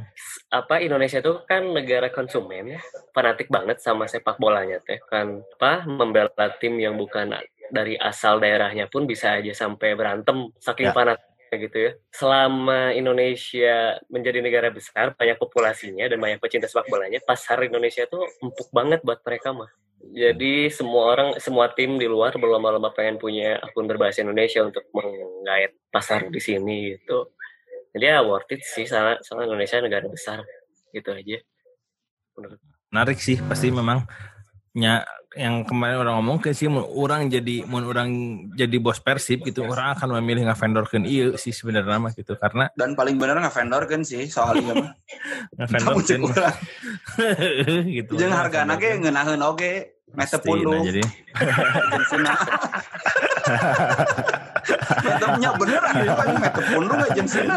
[0.53, 2.81] Apa Indonesia itu kan negara konsumen ya,
[3.17, 7.33] fanatik banget sama sepak bolanya teh kan apa membela tim yang bukan
[7.71, 10.95] dari asal daerahnya pun bisa aja sampai berantem saking Ya.
[10.97, 11.93] fanatiknya gitu ya.
[12.11, 18.25] Selama Indonesia menjadi negara besar, banyak populasinya dan banyak pecinta sepak bolanya, pasar Indonesia tuh
[18.41, 19.71] empuk banget buat mereka mah.
[20.03, 25.79] Jadi semua orang, semua tim di luar berlomba-lomba pengen punya akun berbahasa Indonesia untuk menggait
[25.95, 27.31] pasar di sini gitu.
[27.95, 30.43] Jadi ya worth it sih, soalnya, soalnya Indonesia negara besar
[30.91, 31.39] gitu aja.
[32.35, 32.59] Menurut
[32.93, 34.05] Menarik sih pasti memang
[34.73, 38.09] nya yang kemarin orang ngomong ke sih orang jadi mun orang
[38.53, 42.93] jadi bos persib gitu orang akan memilih ngavendorkeun ieu sih sebenarnya mah gitu karena Dan
[42.93, 44.93] paling bener nggak vendor kan sih soalnya mah.
[46.25, 46.57] Urang.
[47.97, 50.69] gitu Jeung hargana ge ngeunaheun oge mete pundu.
[50.69, 51.01] nah, jadi.
[55.03, 57.57] Metemnya bener aja kan mete pundu nggak jensina.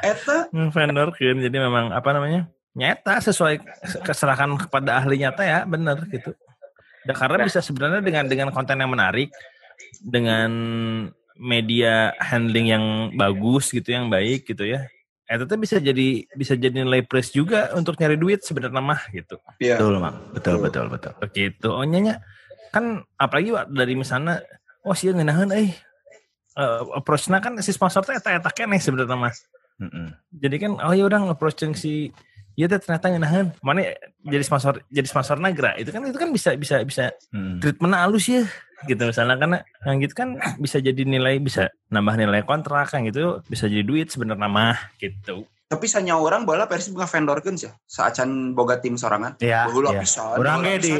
[0.00, 0.48] Eta
[1.36, 3.60] jadi memang apa namanya nyata sesuai
[4.06, 6.32] keserahkan kepada ahli nyata ya bener gitu
[7.06, 7.46] Dan karena Nah.
[7.48, 9.32] bisa sebenarnya dengan dengan konten yang menarik
[10.04, 10.50] dengan
[11.40, 12.84] media handling yang
[13.16, 14.84] bagus gitu yang baik gitu ya
[15.30, 19.38] itu tuh bisa jadi bisa jadi nilai plus juga untuk nyari duit sebenarnya mah gitu
[19.62, 19.78] Iya.
[19.78, 20.16] Betul, Mang.
[20.34, 21.12] Betul, betul, betul.
[21.22, 22.20] begitu oh nyanya
[22.74, 24.42] kan apalagi Wak, dari misalnya
[24.84, 25.70] oh sih ngeunaheun eh
[26.58, 29.34] uh, approach-na kan si sponsor teh eta eta keneh sebenarnya mah
[29.80, 30.12] Mm-mm.
[30.34, 32.12] jadi kan oh ya udah nge-approach jeung si
[32.60, 33.48] Iya teh ternyata ngeunaheun.
[33.64, 37.56] Mana jadi sponsor jadi sponsor nagra itu kan itu kan bisa bisa bisa Mm.
[37.64, 38.44] treatment halus ya
[38.84, 39.58] gitu misalnya karena
[39.88, 40.28] yang gitu kan
[40.60, 45.44] bisa jadi nilai bisa nambah nilai kontrak kan gitu bisa jadi duit sebenarnya mah gitu.
[45.70, 47.70] tapi sanya orang bola Persib ngavendorkeun sih.
[47.86, 49.38] Saacan boga tim sorangan.
[49.38, 50.02] Ya, Baheula ya.
[50.02, 50.34] pisan.
[50.36, 50.92] Urang baheula ge di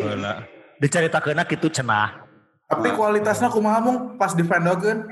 [0.81, 2.23] diceritakeunna kitu cenah.
[2.71, 5.11] Tapi kualitasnya kumaha mung pas di vendorkeun?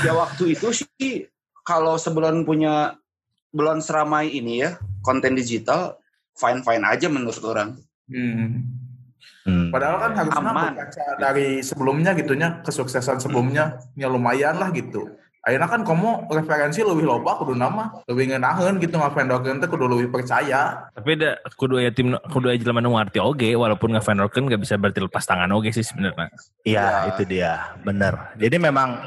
[0.00, 1.28] ya waktu itu sih
[1.66, 2.96] kalau sebelum punya
[3.52, 5.98] belum seramai ini ya konten digital
[6.32, 7.76] fine fine aja menurut orang
[8.10, 8.66] Hmm.
[9.42, 9.70] Hmm.
[9.70, 10.74] Padahal kan harusnya Aman.
[10.74, 15.06] berkaca dari sebelumnya gitunya kesuksesan sebelumnya ya lumayan lah gitu.
[15.42, 20.14] Akhirnya kan kamu referensi lebih loba kudu nama lebih ngenaheun gitu ngavendorkeun teh kudu lebih
[20.14, 20.86] percaya.
[20.94, 24.78] Tapi ada kudu aya tim kudu aya jelema nu ngarti oge walaupun ngavendorkeun gak bisa
[24.78, 26.30] berarti lepas tangan oge sih sebenarnya.
[26.62, 26.98] Iya, Ya.
[27.10, 27.52] itu dia.
[27.82, 28.14] Bener.
[28.38, 29.02] Jadi memang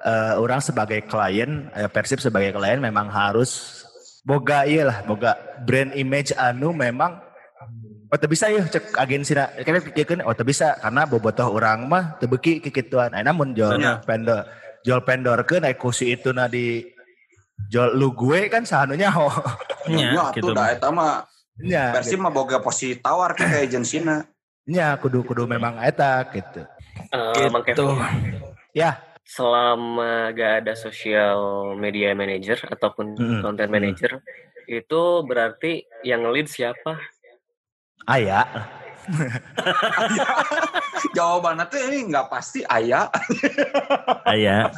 [0.00, 3.79] eh, orang sebagai klien, eh, Persib sebagai klien memang harus
[4.26, 7.30] boga iya lah, boga brand image anu memang
[8.10, 9.46] Oh, bisa ya cek agensi na.
[9.54, 13.14] Kayaknya pikirkan, oh bisa karena bobotoh orang mah teu beuki kikituan.
[13.14, 14.02] Nah, namun jual Bener.
[14.02, 14.50] vendor,
[14.82, 16.90] jual vendor ke naik kursi itu na di
[17.70, 19.30] jual lu gue kan sahanunya oh.
[19.86, 20.50] Nya ya gitu.
[20.50, 21.22] tuh dah eta mah
[21.60, 24.24] Nya, Persib mah boga posisi tawar kayak agensina
[24.64, 26.64] nya kudu kudu memang eta gitu.
[27.52, 27.84] Mang Gitu.
[28.70, 31.38] Ya, selama gak ada social
[31.78, 33.40] media manager ataupun Mm-mm.
[33.46, 34.18] content manager
[34.66, 36.98] itu berarti yang lead siapa?
[38.10, 38.42] aya.
[41.16, 43.10] jawabannya tuh ini nggak pasti ayah
[44.30, 44.70] Aya.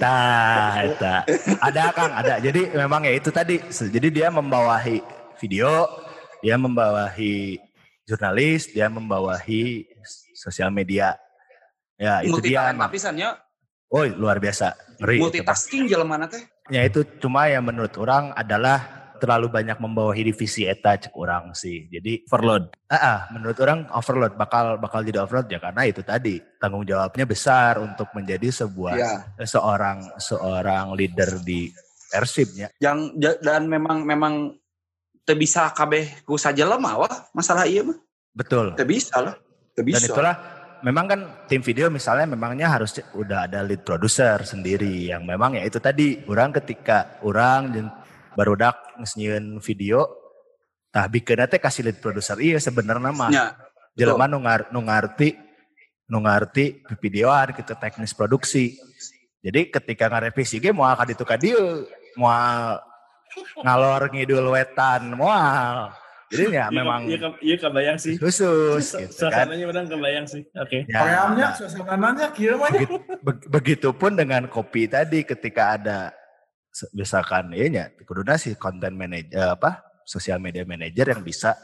[0.00, 1.16] Tah, eta.
[1.62, 2.34] Ada Kang, ada.
[2.42, 3.62] Jadi memang ya itu tadi.
[3.70, 4.98] Jadi dia membawahi
[5.38, 5.86] video,
[6.42, 7.60] dia membawahi
[8.08, 9.86] jurnalis, dia membawahi
[10.34, 11.14] sosial media.
[11.94, 12.58] Ya, itu multi dia.
[12.72, 12.90] talent Mang.
[13.88, 14.76] Oh, luar biasa.
[15.00, 15.16] Ngeri.
[15.18, 15.24] Pak.
[15.24, 20.94] multitasking jalan teh Ya itu cuma yang menurut orang adalah terlalu banyak membawahi divisi eta
[20.94, 21.90] cek orang sih.
[21.90, 22.76] Jadi Overload.
[22.86, 27.26] Ah, ah, menurut orang overload bakal bakal jadi overload ya karena itu tadi tanggung jawabnya
[27.26, 29.12] besar untuk menjadi sebuah ya
[29.42, 31.68] seorang seorang leader di
[32.08, 32.72] Persibnya.
[32.80, 34.56] yang dan memang memang
[35.36, 38.00] bisa kabeh ku saja lemah wah masalah iya mah
[38.32, 38.72] Betul.
[38.80, 39.36] teu bisa lah
[39.76, 40.34] Dan itulah
[40.82, 41.20] memang kan
[41.50, 46.22] tim video misalnya memangnya harus udah ada lead producer sendiri yang memang ya itu tadi
[46.26, 47.90] orang ketika orang jeung
[48.38, 50.06] barudak ngesnyieun video
[50.94, 52.38] tah bikin teh kasih lead producer.
[52.38, 53.30] Iya sebenarnya mah.
[53.30, 53.54] Ya,
[53.98, 55.34] jelema nu, ngar, nu ngarti
[56.08, 58.78] nu ngarti videoan gitu teknis produksi.
[59.44, 61.84] Jadi ketika ngarevisi ge moal ka ditu ka dieu
[62.16, 62.80] moal
[63.62, 65.92] ngalor ngidul wetan moal
[66.28, 68.14] jadi ya memang Iya, iya, iya kebayang sih.
[68.16, 70.42] khusus gitu kan Suasananya orang kebayang sih.
[70.54, 70.84] Oke.
[70.84, 72.68] Ya, Koreamnya, suasananya kira mah.
[72.68, 75.98] Begit- be- begitupun dengan kopi tadi ketika ada
[76.90, 81.56] misalkan ya nya kuduna si konten manager apa sosial media manager yang bisa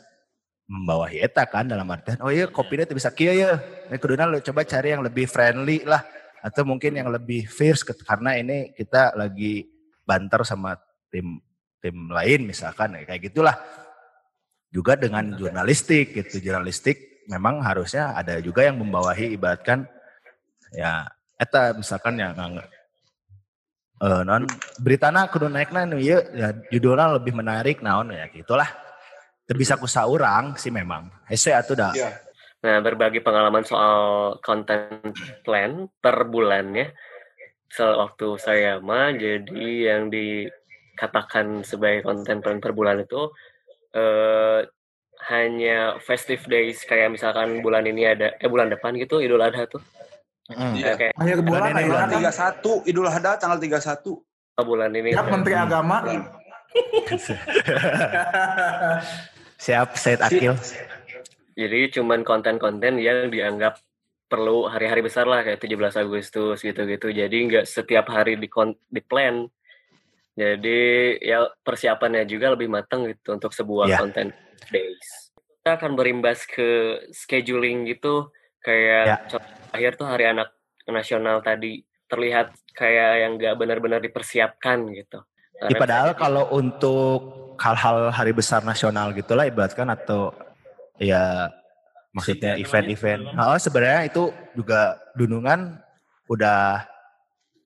[0.65, 3.51] membawahi eta kan dalam artian oh iya kopinya tuh bisa kia ya
[3.87, 6.03] ini kuduna lo coba cari yang lebih friendly lah
[6.41, 9.69] atau mungkin yang lebih fierce karena ini kita lagi
[10.03, 10.75] banter sama
[11.09, 11.39] tim
[11.79, 13.55] tim lain misalkan ya, kayak gitulah
[14.75, 16.43] juga dengan jurnalistik gitu.
[16.43, 19.87] Jurnalistik memang harusnya ada juga yang membawahi ibaratkan
[20.75, 21.07] ya
[21.39, 22.69] eta misalkan yang nggak
[24.03, 24.43] eh non
[24.83, 28.67] beritana kudu naikna nu ieu ya judulnya lebih menarik naon ya gitulah.
[29.47, 31.07] Teu bisa ku saurang sih memang.
[31.29, 31.93] Hese atuh dah.
[31.93, 32.11] Iya.
[32.65, 33.97] Nah, berbagi pengalaman soal
[34.41, 35.13] content
[35.45, 36.97] plan per bulannya.
[37.69, 43.29] Sewaktu saya mah, jadi yang dikatakan sebagai content plan per bulan itu
[43.95, 44.61] eh,
[45.31, 49.81] hanya festive days kayak misalkan bulan ini ada eh bulan depan gitu Idul Adha tuh.
[50.53, 50.73] Mm.
[50.77, 50.93] Iya.
[51.01, 52.29] Kayak Akhir bulan, ini bulan bulan.
[52.85, 54.05] 31 Idul Adha tanggal 31.
[54.61, 55.17] oh, bulan ini.
[55.17, 55.97] Siap Menteri Agama.
[59.65, 60.59] siap Said Akil
[61.55, 63.79] Jadi cuman konten-konten yang dianggap
[64.27, 67.15] perlu hari-hari besar lah kayak 17 Agustus gitu-gitu.
[67.15, 68.51] Jadi nggak setiap hari di
[68.91, 69.47] di plan.
[70.35, 70.79] Jadi
[71.23, 73.99] ya persiapannya juga lebih matang gitu untuk sebuah Iya.
[74.03, 74.31] content
[74.69, 75.31] days.
[75.63, 79.17] Kita akan berimbas ke scheduling gitu kayak Ya.
[79.31, 80.51] contoh akhir tuh hari anak
[80.91, 85.23] nasional tadi terlihat kayak yang nggak benar-benar dipersiapkan gitu.
[85.71, 90.35] Ya, padahal kalau untuk hal-hal hari besar nasional gitulah ibaratkan atau
[90.99, 91.49] ya
[92.13, 93.33] maksudnya event-event.
[93.33, 93.55] namanya.
[93.55, 94.23] Oh, sebenarnya itu
[94.55, 95.79] juga dunungan
[96.29, 96.85] udah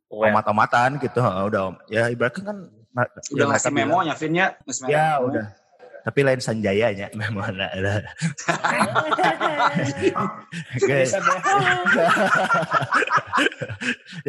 [0.08, 1.20] well, omat-omatan gitu.
[1.20, 2.58] Heeh, udah ya ibaratkan kan
[2.98, 4.58] Udah yang ngasih memonya, Vin ya.
[4.66, 4.90] Memo.
[4.90, 5.46] Ya udah.
[6.02, 7.68] Tapi lain sanjayanya memo ada.
[10.82, 11.12] Guys.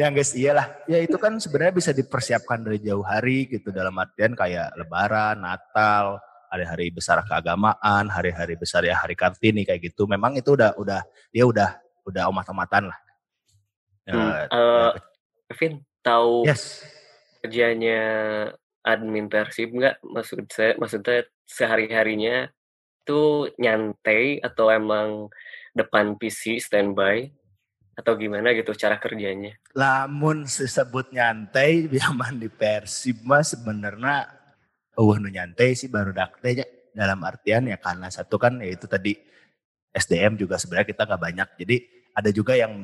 [0.00, 0.70] yang guys iyalah.
[0.86, 6.20] Ya itu kan sebenarnya bisa dipersiapkan dari jauh hari gitu dalam artian kayak lebaran, Natal,
[6.52, 10.04] hari hari besar keagamaan, hari-hari besar ya hari Kartini kayak gitu.
[10.06, 11.00] Memang itu udah udah
[11.32, 12.98] ya udah udah omat-omatan lah.
[14.04, 14.90] Ya, Hmm, ya, eh,
[15.50, 16.86] Kevin tahu yes.
[17.42, 18.00] kerjanya
[18.86, 19.98] admin Persib nggak?
[20.06, 22.46] Maksud saya, maksudnya sehari-harinya
[23.02, 25.26] tuh nyantai atau emang
[25.74, 27.34] depan PC standby
[27.98, 29.58] atau gimana gitu cara kerjanya?
[29.74, 34.30] lamun disebut nyantai zaman di Persib mah sebenarnya
[34.94, 39.14] uh nu nyantai sih baru teh dalam artian ya karena satu kan ya itu tadi
[39.94, 41.76] SDM juga sebenarnya kita nggak banyak jadi
[42.14, 42.82] ada juga yang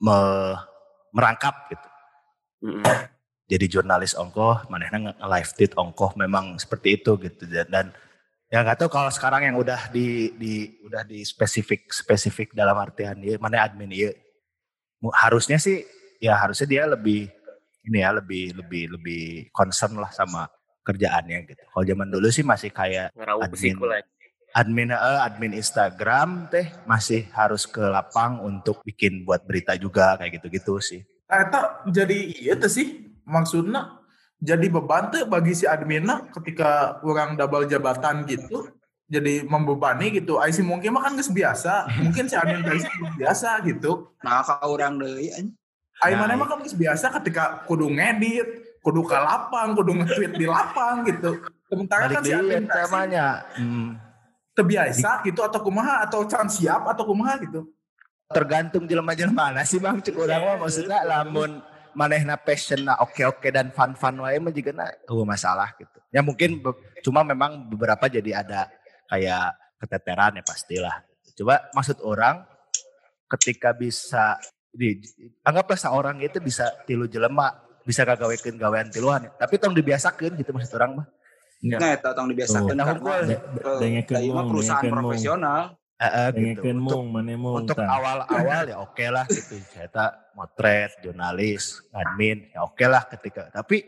[0.00, 0.71] me-
[1.12, 1.88] merangkap gitu
[2.66, 2.84] Mm-mm.
[3.46, 7.86] jadi jurnalis ongkoh manehna nge-live tweet ongkoh memang seperti itu gitu dan, dan
[8.48, 13.16] ya nggak tahu kalau sekarang yang udah di di udah di spesifik spesifik dalam artian
[13.20, 14.10] ya mana admin ya
[15.22, 15.84] harusnya sih
[16.22, 17.32] ya harusnya dia lebih
[17.82, 20.46] ini ya lebih lebih lebih concern lah sama
[20.82, 21.62] kerjaannya gitu.
[21.70, 23.78] Kalau zaman dulu sih masih kayak Ngerau Admin.
[24.52, 30.40] Admin eh, admin Instagram teh masih harus ke lapang untuk bikin buat berita juga kayak
[30.40, 31.00] gitu-gitu sih.
[31.28, 34.02] Eta jadi iya tuh sih maksudnya
[34.42, 38.68] jadi beban tuh bagi si adminnya ketika orang double jabatan gitu
[39.12, 40.40] jadi membebani gitu.
[40.48, 42.00] Sih mungkin mah kan geus biasa.
[42.00, 44.16] Mungkin si admin tadi belum biasa gitu.
[44.24, 45.52] Nah, kalau orang deui anjing.
[46.00, 50.32] Ai Nah, mana mah kan geus biasa ketika kudu ngedit, kudu ke lapang, kudu nge-tweet
[50.40, 51.44] di lapang gitu.
[51.68, 53.28] Sementara Balik kan si deui admin eta mah nya.
[53.60, 53.90] Hmm.
[54.52, 57.68] Terbiasa gitu atau kumaha atau can siap atau kumaha gitu.
[58.32, 61.60] tergantung jelema-jelema mana sih Bang cek urang mah maksudnya lamun
[61.92, 66.00] manehna passion na oke-oke dan fun-fun wae mah juga na uh, masalah gitu.
[66.08, 68.72] Ya mungkin be- cuma memang beberapa jadi ada
[69.08, 70.96] kayak keteteran ya pastilah.
[71.36, 72.44] Coba maksud orang
[73.28, 74.40] ketika bisa
[74.72, 75.00] di
[75.44, 77.52] anggaplah seorang itu bisa tilu jelema
[77.84, 81.06] bisa kagawekeun gawean tiluan tapi tong dibiasakeun gitu maksud orang mah.
[81.62, 82.86] Nah, eta tong dibiasakeun Tuh.
[82.90, 83.38] karena Nah, eh,
[83.78, 85.62] dengekeun da ieu mah perusahaan profesional.
[86.02, 86.66] Heeh gitu.
[86.66, 87.62] Untuk mung, mana mung.
[87.62, 89.62] untuk awal-awal ya oke lah gitu.
[89.70, 93.54] Saya motret, jurnalis, admin, ya oke lah ketika.
[93.54, 93.86] Tapi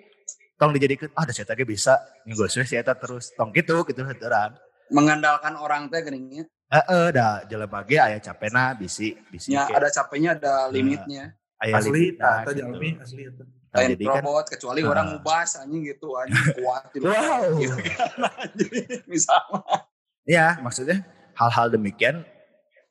[0.54, 3.34] tong dijadikan, ah ada saya bisa, ngegosnya saya terus.
[3.34, 4.54] Tong gitu, gitu orang.
[4.94, 6.44] Mengandalkan orang teh geuning nya.
[6.70, 11.34] Heeh, da jelema ge aya capena bisi bisi Ya, ada capeknya, ada limitnya.
[11.58, 12.60] aya asli limitna atau gitu.
[12.62, 14.88] jalmi asli itu Nah, Lain jadi kan robot, kecuali Ah.
[14.88, 16.82] orang ngubas anjing gitu, anjing kuat.
[16.90, 17.04] gitu.
[17.10, 17.42] Wow.
[17.54, 18.72] Gitu kan, anjing.
[19.10, 19.76] Misalnya.
[20.24, 21.04] ya maksudnya
[21.34, 22.24] hal-hal demikian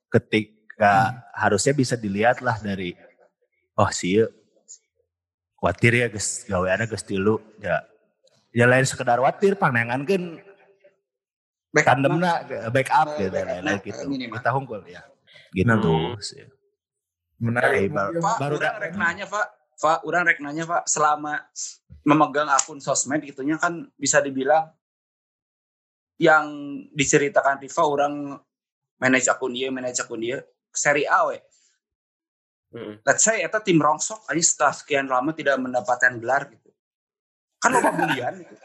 [0.07, 0.93] ketika
[1.33, 2.93] harusnya bisa dilihat lah dari
[3.73, 4.21] oh sih
[5.55, 7.81] khawatir ya guys gaweannya guys tilu ya
[8.51, 10.37] ya lain sekedar khawatir pandangan kan
[11.71, 11.85] Backup mah.
[11.87, 12.31] tandemna
[12.69, 15.01] backup gitu lain-lain mah, gitu kita unggul ya
[15.51, 16.19] gitu Hmm.
[16.19, 16.45] sih
[17.39, 19.47] menarik baru- Pak, baru rek nanya, Pak.
[19.83, 21.43] Pak, orang rek nanya, Pak, selama
[22.07, 24.71] memegang akun sosmed gitunya kan bisa dibilang
[26.15, 26.47] yang
[26.95, 28.39] diceritakan Riva orang
[29.03, 30.39] manage akun dia, manage akun dia,
[30.71, 31.37] seri A we.
[32.73, 32.95] Mm-mm.
[33.03, 36.71] Let's say eta tim rongsok aja setelah sekian lama tidak mendapatkan gelar gitu.
[37.59, 38.55] Kan loba bulian gitu.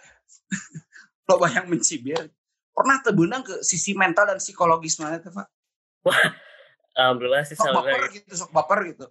[1.29, 2.31] loba yang mencibir.
[2.71, 5.47] Pernah tebenang ke sisi mental dan psikologis mana tuh, Pak?
[6.95, 9.07] Alhamdulillah sih Sok baper gitu, sok baper gitu.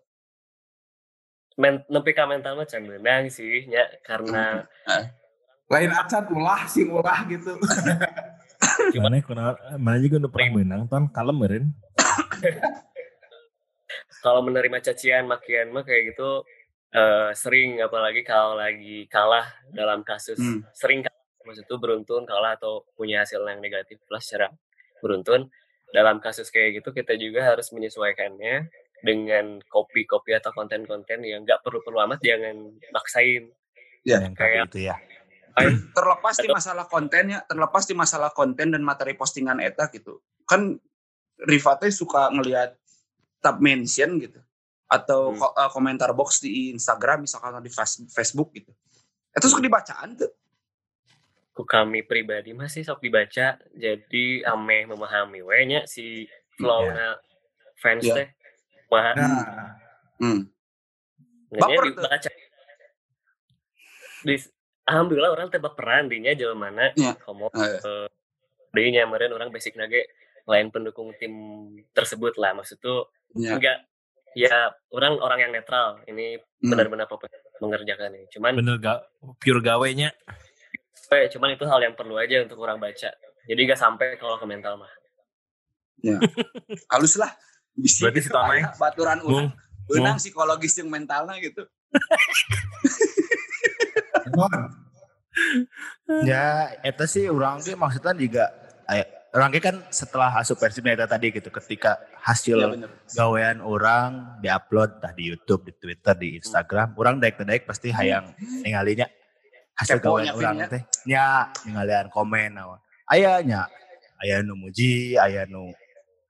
[1.57, 2.85] Men, nepi ka mental mah can
[3.27, 4.63] sih nya karena
[5.73, 7.57] lain acan ulah sing ulah gitu
[8.93, 11.65] Gimana ya, kuna- mana juga udah pernah menang, ton kalem meren.
[14.23, 16.41] kalau menerima cacian makian mah kayak gitu
[16.91, 20.63] eh, sering apalagi kalau lagi kalah dalam kasus Hmm.
[20.73, 24.51] sering kalah maksud itu beruntun kalah atau punya hasil yang negatif plus secara
[24.99, 25.47] beruntun
[25.93, 28.67] dalam kasus kayak gitu kita juga harus menyesuaikannya
[28.99, 32.55] dengan kopi-kopi atau konten-konten yang nggak perlu-perlu amat jangan
[32.89, 33.51] maksain
[34.03, 34.95] yang kayak- itu ya
[35.97, 40.21] terlepas di masalah kontennya, terlepas di masalah konten dan materi postingan eta gitu.
[40.45, 40.77] Kan
[41.33, 42.77] Rifate suka ngelihat
[43.37, 44.37] tab mention gitu
[44.85, 45.37] atau Hmm.
[45.39, 47.73] ko- eh, komentar box di Instagram misalkan di
[48.07, 48.69] Facebook gitu.
[49.33, 50.29] Itu suka dibacaan tuh.
[51.49, 56.85] ku kami pribadi masih sok dibaca jadi ame memahami we nya si flow
[57.75, 58.13] fans Iya.
[58.13, 58.27] teh
[58.89, 59.73] mah nah
[60.17, 60.49] Hmm.
[61.47, 62.29] Baper dibaca.
[64.19, 64.35] Di,
[64.83, 67.13] alhamdulillah orang tebak peran dinya jalan mana Iya.
[67.21, 67.77] komo Eh.
[67.77, 68.07] eh,
[68.73, 70.09] dinya meren orang basic nage
[70.43, 71.33] lain pendukung tim
[71.91, 73.55] tersebut lah maksud tuh Ya.
[73.55, 73.77] enggak
[74.33, 74.49] ya
[74.89, 76.73] orang orang yang netral ini Hmm.
[76.73, 78.99] benar-benar apa mengerjakan ini cuman Bener gak
[79.37, 80.09] pure gawenya.
[81.07, 83.13] eh, cuman itu hal yang perlu aja untuk orang baca
[83.45, 84.91] jadi gak sampai kalau ke mental mah
[86.91, 87.31] Halus lah.
[87.77, 88.65] Berarti si Tonai.
[88.65, 89.49] aya baturan Bung, urang.
[89.87, 91.63] Benang psikologis yang mentalnya gitu.
[96.25, 96.45] ya
[96.81, 98.45] itu sih orang ge maksudnya juga
[98.89, 102.89] aya- orang ge kan setelah asup versi tadi gitu ketika hasil Ya bener.
[103.13, 108.33] gawean orang diupload entah di YouTube, di Twitter, di Instagram, orang daek daek pasti hayang
[108.65, 109.05] ningalinya
[109.77, 110.67] hasil Kepo gawean orang ya.
[110.67, 110.81] teh.
[111.05, 111.25] Nya
[111.63, 112.81] ningalian komen naon.
[113.07, 113.69] Aya nya
[114.17, 115.69] aya nu muji, aya nu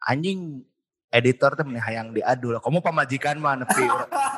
[0.04, 0.67] anjing
[1.12, 2.62] editor teh meni hayang diadu lah.
[2.62, 3.86] Kamu pamajikan mah nepi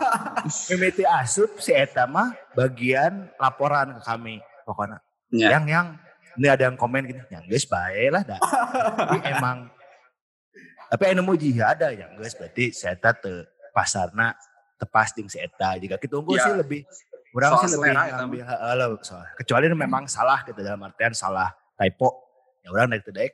[0.74, 4.98] mimiti asup si eta mah bagian laporan ke kami pokoknya.
[5.34, 5.58] Ya.
[5.58, 5.88] Yang yang
[6.40, 8.40] ini ada yang komen gini, yang guys baik lah dah.
[8.40, 9.58] Tapi emang
[10.90, 13.14] tapi anu muji ya ada yang guys berarti saya te
[13.70, 14.34] pasarna
[14.80, 16.50] tepas jeung si eta jika kita unggul Ya.
[16.50, 16.82] sih lebih
[17.30, 18.42] kurang sih lebih ngambil
[19.38, 22.26] kecuali memang salah gitu dalam artian salah typo
[22.66, 23.34] ya orang dari daek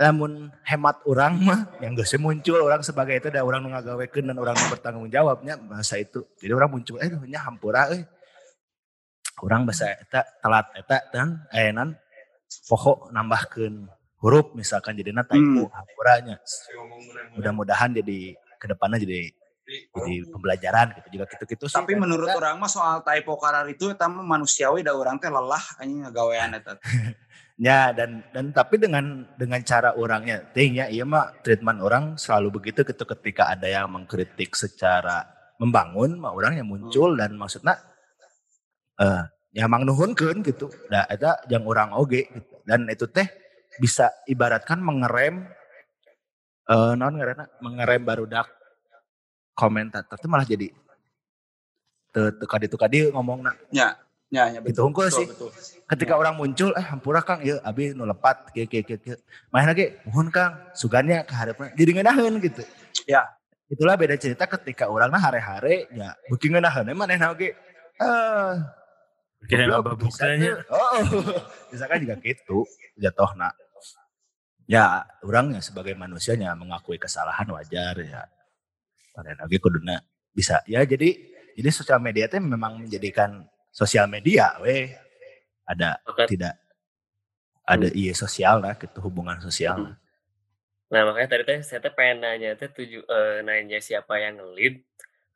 [0.00, 4.56] namun hemat orang mah yang geus muncul orang sebagai itu dan orang ngagawekeun dan orang
[4.66, 8.08] bertanggung jawabnya bahasa itu jadi orang muncul eh nya hampura euy
[9.40, 12.00] orang bahasa eta telat eta dan ayenan
[12.64, 15.70] pokok nambahkeun huruf misalkan jadinya typo Hmm.
[15.70, 16.36] hampuranya
[17.34, 18.18] mudah-mudahan jadi
[18.56, 19.32] ke depannya jadi
[19.70, 23.88] jadi pembelajaran gitu juga gitu-gitu sih Tapi menurut kita- orang mah soal typo karar itu
[23.88, 26.74] eta mah manusiawi da orang teh lelah anjing ngagawean eta.
[27.60, 32.88] Ya dan dan tapi dengan dengan cara orangnya, tingnya iya mah treatment orang selalu begitu
[32.88, 35.28] gitu ketika ada yang mengkritik secara
[35.60, 37.76] membangun, mah orangnya muncul dan maksudnya
[38.96, 40.72] eh ya mang nuhunkeun gitu.
[40.88, 42.64] Da eta yang orang oge gitu.
[42.64, 43.28] Dan itu teh
[43.76, 45.44] bisa ibaratkan mengerem
[46.64, 48.48] eh non ngaranna mengerem barudak
[49.52, 50.72] komentator itu malah jadi
[52.08, 54.00] teu teu kadi teu kadi ngomongna Ya,
[54.30, 55.26] ya, ya Gitu betul, sih.
[55.26, 55.50] betul.
[55.90, 57.42] ketika orang muncul eh hampura kang.
[57.42, 59.18] Ya abi nu lepat kieu kieu kieu
[59.50, 62.62] main lagi mohon kang sugannya ke hareupeuna jadi ngeunaheun gitu.
[63.10, 63.26] Ya.
[63.70, 67.54] itulah beda cerita ketika orang nah hare-hare ya beuki ngeunaheun manehna oge
[68.02, 68.54] eh
[69.46, 70.10] goblok, apa tuh.
[70.74, 71.02] oh
[71.70, 72.66] misalkan juga gitu
[72.98, 73.54] jatohna
[74.70, 78.22] ya orangnya sebagai manusianya mengakui kesalahan wajar ya.
[79.10, 79.98] Pada lagi kuduna
[80.30, 80.62] bisa.
[80.70, 81.18] Ya jadi
[81.58, 83.42] jadi sosial media itu memang menjadikan
[83.80, 84.92] sosial media weh
[85.64, 85.96] ada
[86.28, 86.60] tidak?
[87.64, 89.96] Ada iya sosial lah gitu hubungan sosial lah.
[90.90, 94.84] Nah makanya tadi teh saya teh pengen nanya teh tuju eh, nanya siapa yang nge-lead.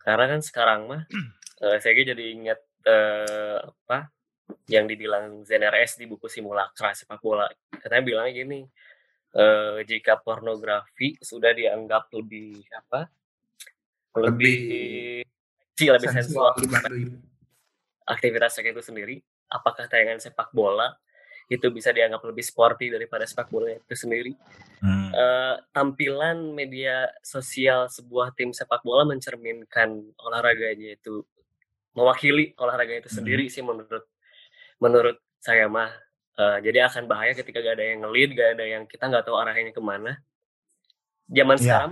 [0.03, 1.03] Karena kan sekarang mah
[1.65, 4.13] eh, saya jadi ingat eh, apa
[4.69, 7.49] yang dibilang ZRS di buku simulakra sepak bola.
[7.71, 8.61] Katanya bilangnya gini
[9.33, 13.07] eh, jika pornografi sudah dianggap lebih apa
[14.15, 14.59] lebih
[15.75, 17.34] sih lebih sensual dibanding
[18.09, 19.17] aktivitas seks itu sendiri
[19.51, 20.93] apakah tayangan sepak bola
[21.49, 24.33] itu bisa dianggap lebih sporty daripada sepak bola itu sendiri
[24.85, 25.17] Hmm.
[25.17, 31.25] Eh, tampilan media sosial sebuah tim sepak bola mencerminkan olahraganya itu
[31.97, 34.05] mewakili olahraga itu sendiri sih menurut
[34.77, 35.89] menurut saya mah
[36.35, 39.39] Eh, jadi akan bahaya ketika gak ada yang nge-lead, gak ada yang kita nggak tahu
[39.39, 40.19] arahnya ke mana.
[41.31, 41.63] Zaman Iya.
[41.63, 41.91] sekarang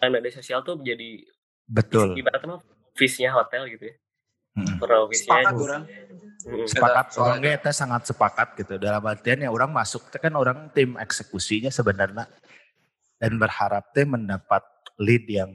[0.00, 1.28] kan media sosial tuh jadi
[1.68, 2.16] Betul.
[2.16, 2.60] ibaratnya mah
[2.96, 3.94] face-nya hotel gitu ya.
[4.56, 5.82] Profisinya Sepakat orang.
[6.46, 8.78] Sepakat, orang kita sangat sepakat gitu.
[8.78, 12.30] Dalam artian ya orang masuk, teh kan orang tim eksekusinya sebenarnya
[13.18, 14.62] dan berharap teh mendapat
[14.96, 15.50] lead yang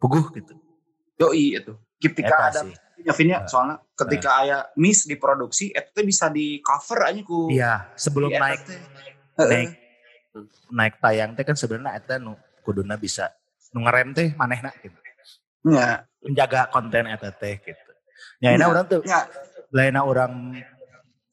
[0.00, 0.56] puguh gitu.
[1.20, 1.76] Yoi itu.
[2.00, 2.74] Ketika Eta ada sih.
[3.04, 7.20] ya Vin ya, soalnya ketika aya miss di produksi itu teh bisa di cover aja
[7.20, 8.60] ku Iya, sebelum naik
[9.36, 9.70] naik
[10.30, 10.46] Hmm.
[10.70, 13.34] naik tayang teh kan sebenarnya eta nu kuduna bisa
[13.74, 14.94] nu ngerem teh manehna gitu.
[15.68, 17.89] Ya, Menjaga konten eta teh gitu.
[18.40, 18.66] Ya, Ya.
[18.68, 19.26] orang tuh ya,
[19.70, 20.32] lainnya orang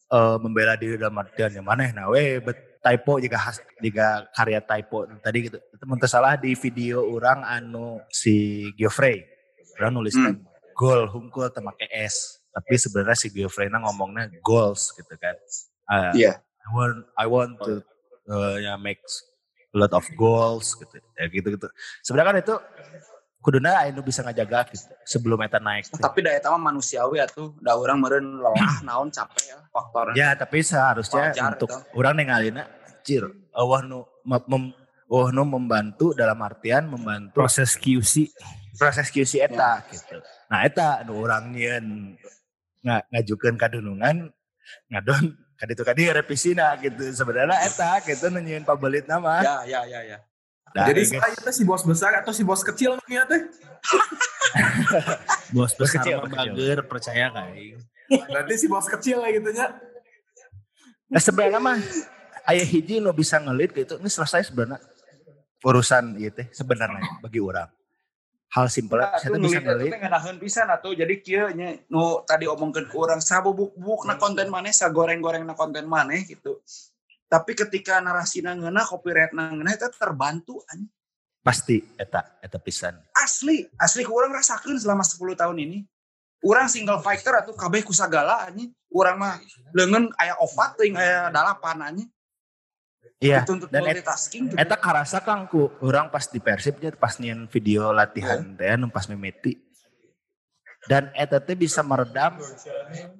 [0.08, 5.04] eh, membela diri dalam artian yang manehna we bet typo jika has, jika karya typo
[5.20, 5.58] tadi gitu.
[5.60, 9.28] Teu salah di video orang anu si Geoffrey.
[9.78, 10.42] Orang nuliskan
[10.74, 12.40] gol hungkul teu make S.
[12.56, 15.36] Tapi sebenarnya si Geoffrey ngomongnya goals gitu kan.
[15.86, 16.40] Ah, Iya.
[16.40, 17.84] I want I want to
[18.28, 19.04] uh, ya make
[19.72, 20.96] a lot of goals gitu.
[21.20, 21.68] Ya gitu gitu.
[22.04, 22.56] Sebenarnya kan itu
[23.48, 25.88] kuduna anu bisa ngajaga gitu sebelum eta naik.
[25.88, 25.96] teh.
[26.04, 30.12] tapi daya mah manusiawi atuh da urang meureun lelah naon capek ya faktor.
[30.20, 31.80] Ya, tapi seharusnya Wajar, untuk itu.
[31.96, 32.68] orang nengalina,
[33.08, 33.24] cir,
[33.56, 34.76] Allah nu mem,
[35.08, 38.28] Allah nu membantu dalam artian membantu proses QC
[38.76, 40.20] proses QC eta gitu.
[40.52, 42.20] Nah, eta nu urang nyeun
[42.84, 44.28] nga, ngajukeun kadunungan
[44.92, 45.24] ngadon
[45.64, 47.00] kaditu kadi revisina gitu.
[47.16, 49.40] Sebenarnya eta gitu nu nyieun pabelit nama.
[49.40, 50.20] Ya, ya, ya, ya.
[50.76, 53.42] Nah, Jadi saya itu si bos besar atau si bos kecil nih teh?
[55.56, 56.54] bos besar kecil, mah bos kecil.
[56.54, 59.68] bager percaya kayak Berarti si bos kecil lah gitu nya.
[61.08, 61.80] nah sebenarnya mah
[62.44, 63.96] aya hiji nu bisa ngelit gitu.
[64.00, 64.84] Ini selesai sebenarnya
[65.64, 67.68] urusan ieu teh sebenarnya bagi orang.
[68.48, 71.76] Hal simpel Nah, saya tuh bisa ngelit ngelit teh ngeunaheun pisan atuh jadi kieu nya
[71.92, 76.60] nu tadi omongkeun ku urang sabubuk-buk na konten maneh sagoreng-goreng na konten maneh gitu.
[77.28, 80.88] Tapi ketika narasina ngeunah copyright na ngeunah eta terbantu anjing.
[81.44, 83.00] pasti eta eta pisan.
[83.16, 85.80] asli asli ku orang rasakan selama 10 tahun ini
[86.44, 89.40] orang single fighter atau kabeh ku sagala anjing orang mah
[89.72, 92.10] leungeun aya opat teuing aya dalapan anjing
[93.18, 93.48] Iya.
[93.74, 94.06] dan et-.
[94.62, 99.10] Eta karasa kang ku orang pas di persibnya pas nyen video latihan teh anu pas
[99.10, 99.58] mimiti.
[100.86, 102.38] Dan eta teh bisa meredam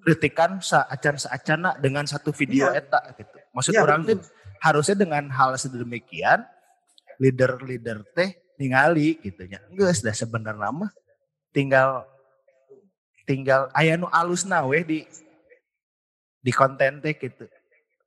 [0.06, 2.84] kritikan saacan saacana dengan satu video Iya.
[2.86, 3.38] eta gitu.
[3.58, 4.22] Maksud Iya, orang betul.
[4.22, 4.30] teh
[4.62, 6.46] harusnya dengan hal sedemikian
[7.18, 9.58] leader-leader teh ningali gitu nya.
[9.74, 10.94] Geus dah sebenarnya mah
[11.50, 12.06] tinggal
[13.26, 15.00] tinggal aya nu alusna we di
[16.38, 17.50] di konten teh gitu.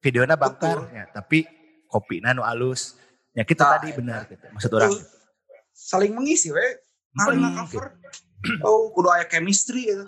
[0.00, 1.44] Videonya bangkar ya, tapi
[1.90, 2.94] kopina nu alus.
[3.34, 4.46] Ya kita Nah, tadi benar gitu.
[4.54, 4.94] Maksud orang.
[4.94, 5.18] Betul.
[5.80, 6.66] saling mengisi we
[7.24, 7.96] saling Hmm, cover
[8.60, 10.04] oh kudu aya chemistry gitu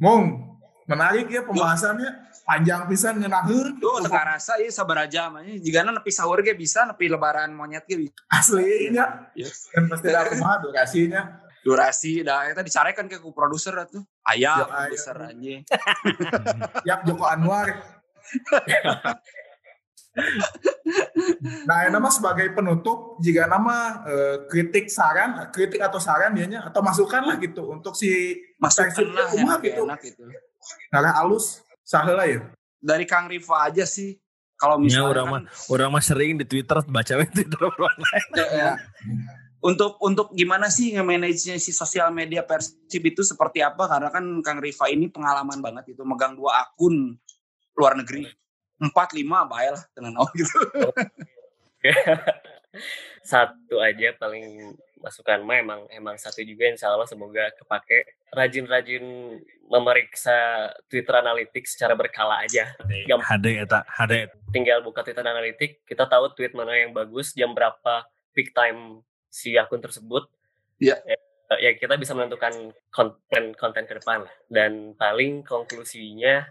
[0.00, 0.56] Mung,
[0.88, 2.31] menarik ya pembahasannya.
[2.42, 3.78] Panjang pisan ngeunaheun.
[3.78, 5.62] Tuh, teka rasa ieu sabaraha jam anjing.
[5.62, 8.18] Jigana nepi sahur ge bisa, nepi lebaran monyet ge bisa.
[8.26, 9.30] Aslinya.
[9.38, 9.70] Yes.
[9.70, 11.22] Kan pasti ada kumaha durasinya.
[11.62, 14.02] Durasi dah eta dicarekan ke ku produser atuh.
[14.26, 15.62] Aya Ya, produser anjing.
[16.90, 17.70] Yak Joko Anwar.
[21.64, 27.22] nah, nama sebagai penutup, jika nama eh, kritik saran, kritik atau saran dianya atau masukan
[27.22, 29.82] lah gitu untuk si Masukan lah enak, gitu.
[29.86, 30.22] enak gitu.
[30.90, 31.62] Ngarah alus,
[31.92, 32.40] saheula ya.
[32.80, 34.16] Dari Kang Riva aja sih.
[34.56, 35.42] Kalau Ya, misalnya orang kan, mah
[35.74, 38.28] orang mah sering di Twitter baca di Twitter orang lain.
[38.62, 38.72] ya,
[39.58, 43.90] untuk untuk gimana sih nge-manage si sosial media Persib itu seperti apa?
[43.90, 47.18] Karena kan Kang Riva ini pengalaman banget itu megang dua akun
[47.74, 48.22] luar negeri.
[48.78, 50.58] Empat lima bae lah tenan naon gitu.
[53.26, 59.04] satu aja paling masukan mah emang emang satu juga insya Allah semoga kepake rajin-rajin
[59.68, 62.70] memeriksa Twitter Analytics secara berkala aja.
[63.26, 64.30] Hade eta, hade.
[64.54, 69.56] tinggal buka Twitter Analytics kita tahu tweet mana yang bagus jam berapa peak time si
[69.58, 70.28] akun tersebut
[70.82, 70.98] Iya.
[71.06, 71.16] ya,
[71.62, 76.42] ya kita bisa menentukan konten konten ke depan lah dan paling konklusinya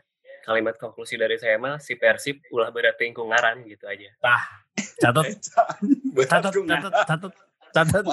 [0.48, 4.08] kalimat konklusi dari saya mah si Persib ulah berarti ngaran gitu aja
[5.02, 5.26] Catat,
[6.16, 6.80] Berat catat, nah.
[6.80, 7.34] catat, catat,
[7.76, 8.04] catat.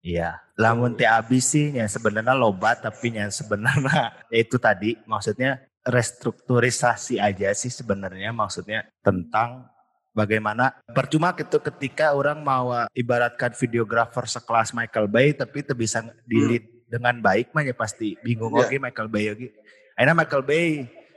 [0.00, 5.60] Iya, lamun teh abis sih nya sebenarnya loba tapi nya sebenarnya ya itu tadi maksudnya
[5.84, 9.68] restrukturisasi aja sih sebenarnya maksudnya tentang
[10.16, 16.60] bagaimana percuma gitu ketika orang mau ibaratkan videografer sekelas Michael Bay tapi itu bisa di
[16.90, 18.66] dengan baik mah ya pasti bingung Iya.
[18.66, 19.46] oke Michael Bay oke.
[19.94, 20.66] Akhirnya Michael Bay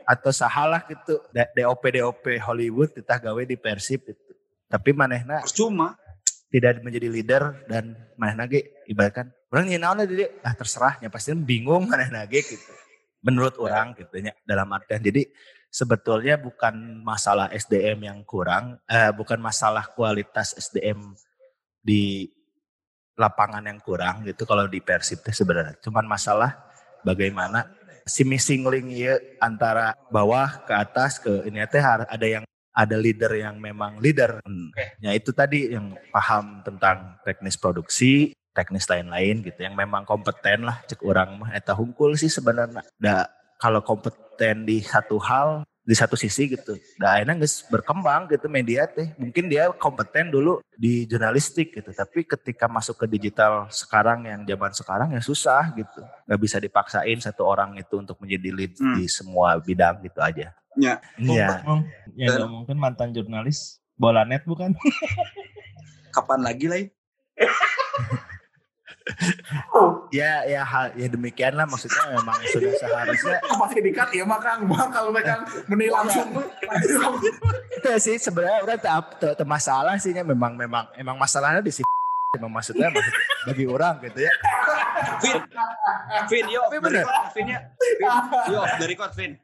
[0.03, 4.31] atau sahalah gitu DOP DOP Hollywood kita gawe di Persib gitu.
[4.69, 5.97] Tapi manehna Percuma.
[6.54, 9.34] Tidak menjadi leader dan mana ge ibaratkan.
[9.49, 12.72] Orang lah dia ah terserahnya pasti bingung mana nage gitu.
[13.26, 15.01] Menurut orang gitu ya dalam artian.
[15.01, 15.34] Jadi
[15.74, 21.18] sebetulnya bukan masalah SDM yang kurang eh, bukan masalah kualitas SDM
[21.82, 22.30] di
[23.18, 25.82] lapangan yang kurang gitu kalau di Persib sebenarnya.
[25.82, 26.54] Cuman masalah
[27.01, 27.66] bagaimana
[28.06, 33.32] si missing link ya antara bawah ke atas ke ini teh ada yang ada leader
[33.38, 34.41] yang memang leader.
[34.43, 34.74] Hmm.
[34.99, 40.82] Ya itu tadi yang paham tentang teknis produksi, teknis lain-lain gitu yang memang kompeten lah
[40.86, 42.82] cek orang mah eta hungkul sih sebenarnya.
[42.97, 43.30] Da
[43.61, 46.79] kalau kompeten di satu hal di satu sisi gitu.
[46.95, 49.11] Da akhirnya geus berkembang gitu media teh.
[49.19, 54.71] Mungkin dia kompeten dulu di jurnalistik gitu, tapi ketika masuk ke digital sekarang yang zaman
[54.71, 55.99] sekarang ya susah gitu.
[56.25, 58.95] Gak bisa dipaksain satu orang itu untuk menjadi lead Hmm.
[58.97, 60.55] di semua bidang gitu aja.
[60.73, 60.97] Ya.
[61.21, 61.61] Iya.
[61.61, 61.81] Ngomong,
[62.17, 64.73] yang ngomongin mantan jurnalis bola net bukan?
[66.15, 66.81] Kapan lagi lah?
[70.14, 73.38] Ya, ya hal ya demikian lah maksudnya memang sudah seharusnya.
[73.62, 74.64] Pasti dikat ya mah Kang.
[74.70, 76.32] Bang kalau mereka meni langsung.
[77.74, 81.88] Itu sih sebenarnya udah tak masalah sih memang memang emang masalahnya di sini.
[82.34, 83.14] Memang maksudnya maksud-
[83.45, 84.34] bagi orang gitu ya.
[85.22, 85.38] Vin,
[86.34, 87.06] Vin, yo, Tapi bener.
[87.30, 87.60] Vin ya.
[87.78, 87.93] Vin,
[88.49, 89.38] yo, dari kot, Vin.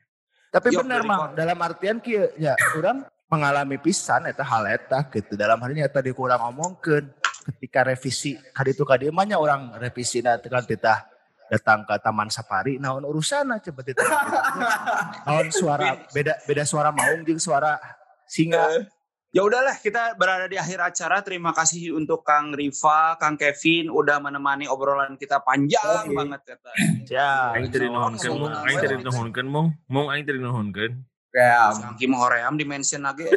[0.50, 1.38] Tapi benar kon.
[1.38, 5.38] dalam artian kieu ya orang mengalami pisan eta hal eta gitu.
[5.38, 7.06] Dalam hal ini eta di kurang omongkeun
[7.54, 11.06] ketika revisi kadi itu kadi emangnya orang revisi na tekan titah
[11.50, 14.06] datang ke Taman Safari naon urusan coba titah.
[15.30, 17.78] naon suara beda beda suara maung jeung suara
[18.26, 18.66] singa.
[18.76, 18.86] Eh,
[19.30, 21.22] Ya udahlah, kita berada di akhir acara.
[21.22, 26.72] Terima kasih untuk Kang Riva, Kang Kevin udah menemani obrolan kita panjang banget kata.
[27.06, 28.50] Ya, Aing tadi nuhunkeun.
[28.66, 29.78] Aing tadi nuhunkeun, mung.
[29.86, 30.98] Mung aing tadi nuhunkeun.
[31.30, 33.30] Ya, Si Angki mah hoream di mention lagi.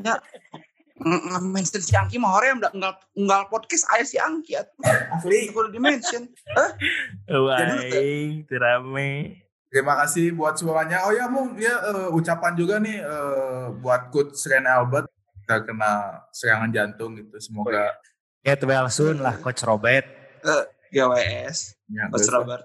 [0.00, 0.16] ya,
[1.54, 4.72] mention si Angki mah hoream da unggal unggal podcast aya si Angki atuh.
[5.12, 5.52] asli.
[5.52, 6.24] Kudu di mention.
[7.28, 9.40] Wah, Jadi, aing teu rame.
[9.68, 11.02] Terima kasih buat semuanya.
[11.04, 15.10] Oh ya, Mung, ya eh, ucapan juga nih eh, buat Coach Ren Albert
[15.44, 17.36] terkena serangan jantung gitu.
[17.36, 17.92] Semoga
[18.40, 20.06] get well soon lah Coach Robert.
[20.94, 22.46] GWS, ya, Coach besok.
[22.46, 22.62] Robert.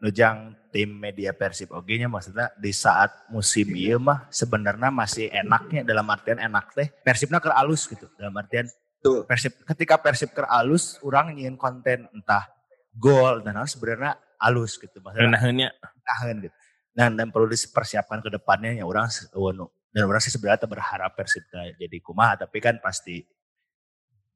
[0.00, 5.84] Nujang tim media Persib oge nya maksudnya di saat musim ieu mah sebenarnya masih enaknya
[5.84, 8.64] dalam artian enak teh Persibna keur alus gitu dalam artian
[8.96, 9.28] Betul.
[9.28, 12.48] Persib ketika Persib keur alus orang nyiin konten entah
[12.96, 15.68] gol dan hal sebenarnya alus gitu maksudnya Reunaheunnya.
[16.00, 16.56] tahan gitu
[16.96, 19.68] dan, dan perlu dipersiapkan ke depannya ya orang wonu.
[19.92, 23.20] dan orang sih sebenarnya berharap Persib jadi kumaha tapi kan pasti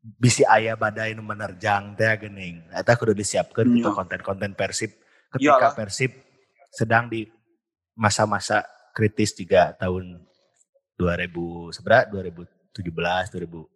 [0.05, 3.97] bisi ayah badai menerjang teh geuning eta kudu disiapkeun gitu Iya.
[3.97, 4.93] konten-konten Persib
[5.35, 5.75] ketika Iyalah.
[5.75, 6.13] Persib
[6.71, 7.27] sedang di
[7.95, 10.23] masa-masa kritis juga tahun
[10.95, 11.31] 2000
[11.73, 12.81] seberapa 2017
[13.31, 13.67] 2000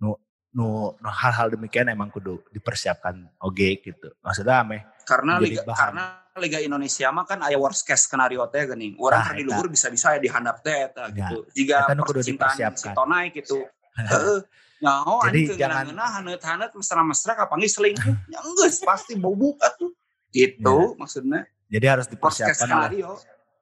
[0.00, 0.14] nu
[0.50, 5.90] nu nu hal-hal demikian emang kudu dipersiapkan oge gitu maksudnya ameh Karena Liga bahan.
[5.90, 6.04] karena
[6.36, 8.94] Liga Indonesia mah kan aya worst case skenario teh geuning.
[8.96, 11.26] Urang Nah, di luhur bisa-bisa ya dihandap teh eta Ya.
[11.26, 11.42] gitu.
[11.52, 12.78] Jika percintaan dipersiapkan.
[12.80, 13.58] si Tonai gitu.
[13.98, 14.38] Heeh.
[14.80, 18.14] Nyaho Jadi anjing jangan- jangan haneut-haneut mesra-mesra kapangi selingkuh.
[18.30, 19.90] Ya geus pasti bobuk atuh.
[20.30, 20.96] Gitu Ya.
[20.98, 21.40] maksudnya.
[21.66, 23.02] jadi harus dipersiapkan oleh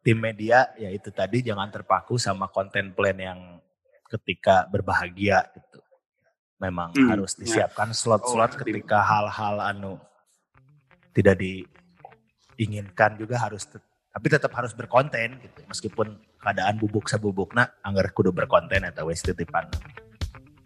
[0.01, 3.41] tim media ya itu tadi jangan terpaku sama konten plan yang
[4.09, 5.81] ketika berbahagia gitu.
[6.59, 7.45] Memang Hmm, harus ya.
[7.69, 10.01] disiapkan slot-slot Oh, ketika hal-hal anu
[11.13, 13.69] tidak diinginkan juga harus
[14.09, 15.61] tapi tetap harus berkonten gitu.
[15.69, 19.69] Meskipun keadaan bubuk sabubukna anggar kudu berkonten atau wes titipan.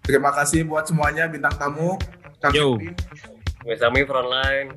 [0.01, 1.99] Terima kasih buat semuanya bintang tamu.
[2.41, 2.75] Kang Yo.
[3.63, 3.79] Kevin.
[3.79, 4.69] Sami frontline.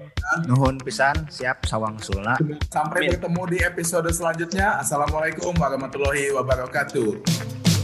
[0.46, 2.38] Nuhun pisan siap sawang sulna.
[2.70, 4.78] Sampai bertemu di episode selanjutnya.
[4.78, 7.75] Assalamualaikum warahmatullahi wabarakatuh.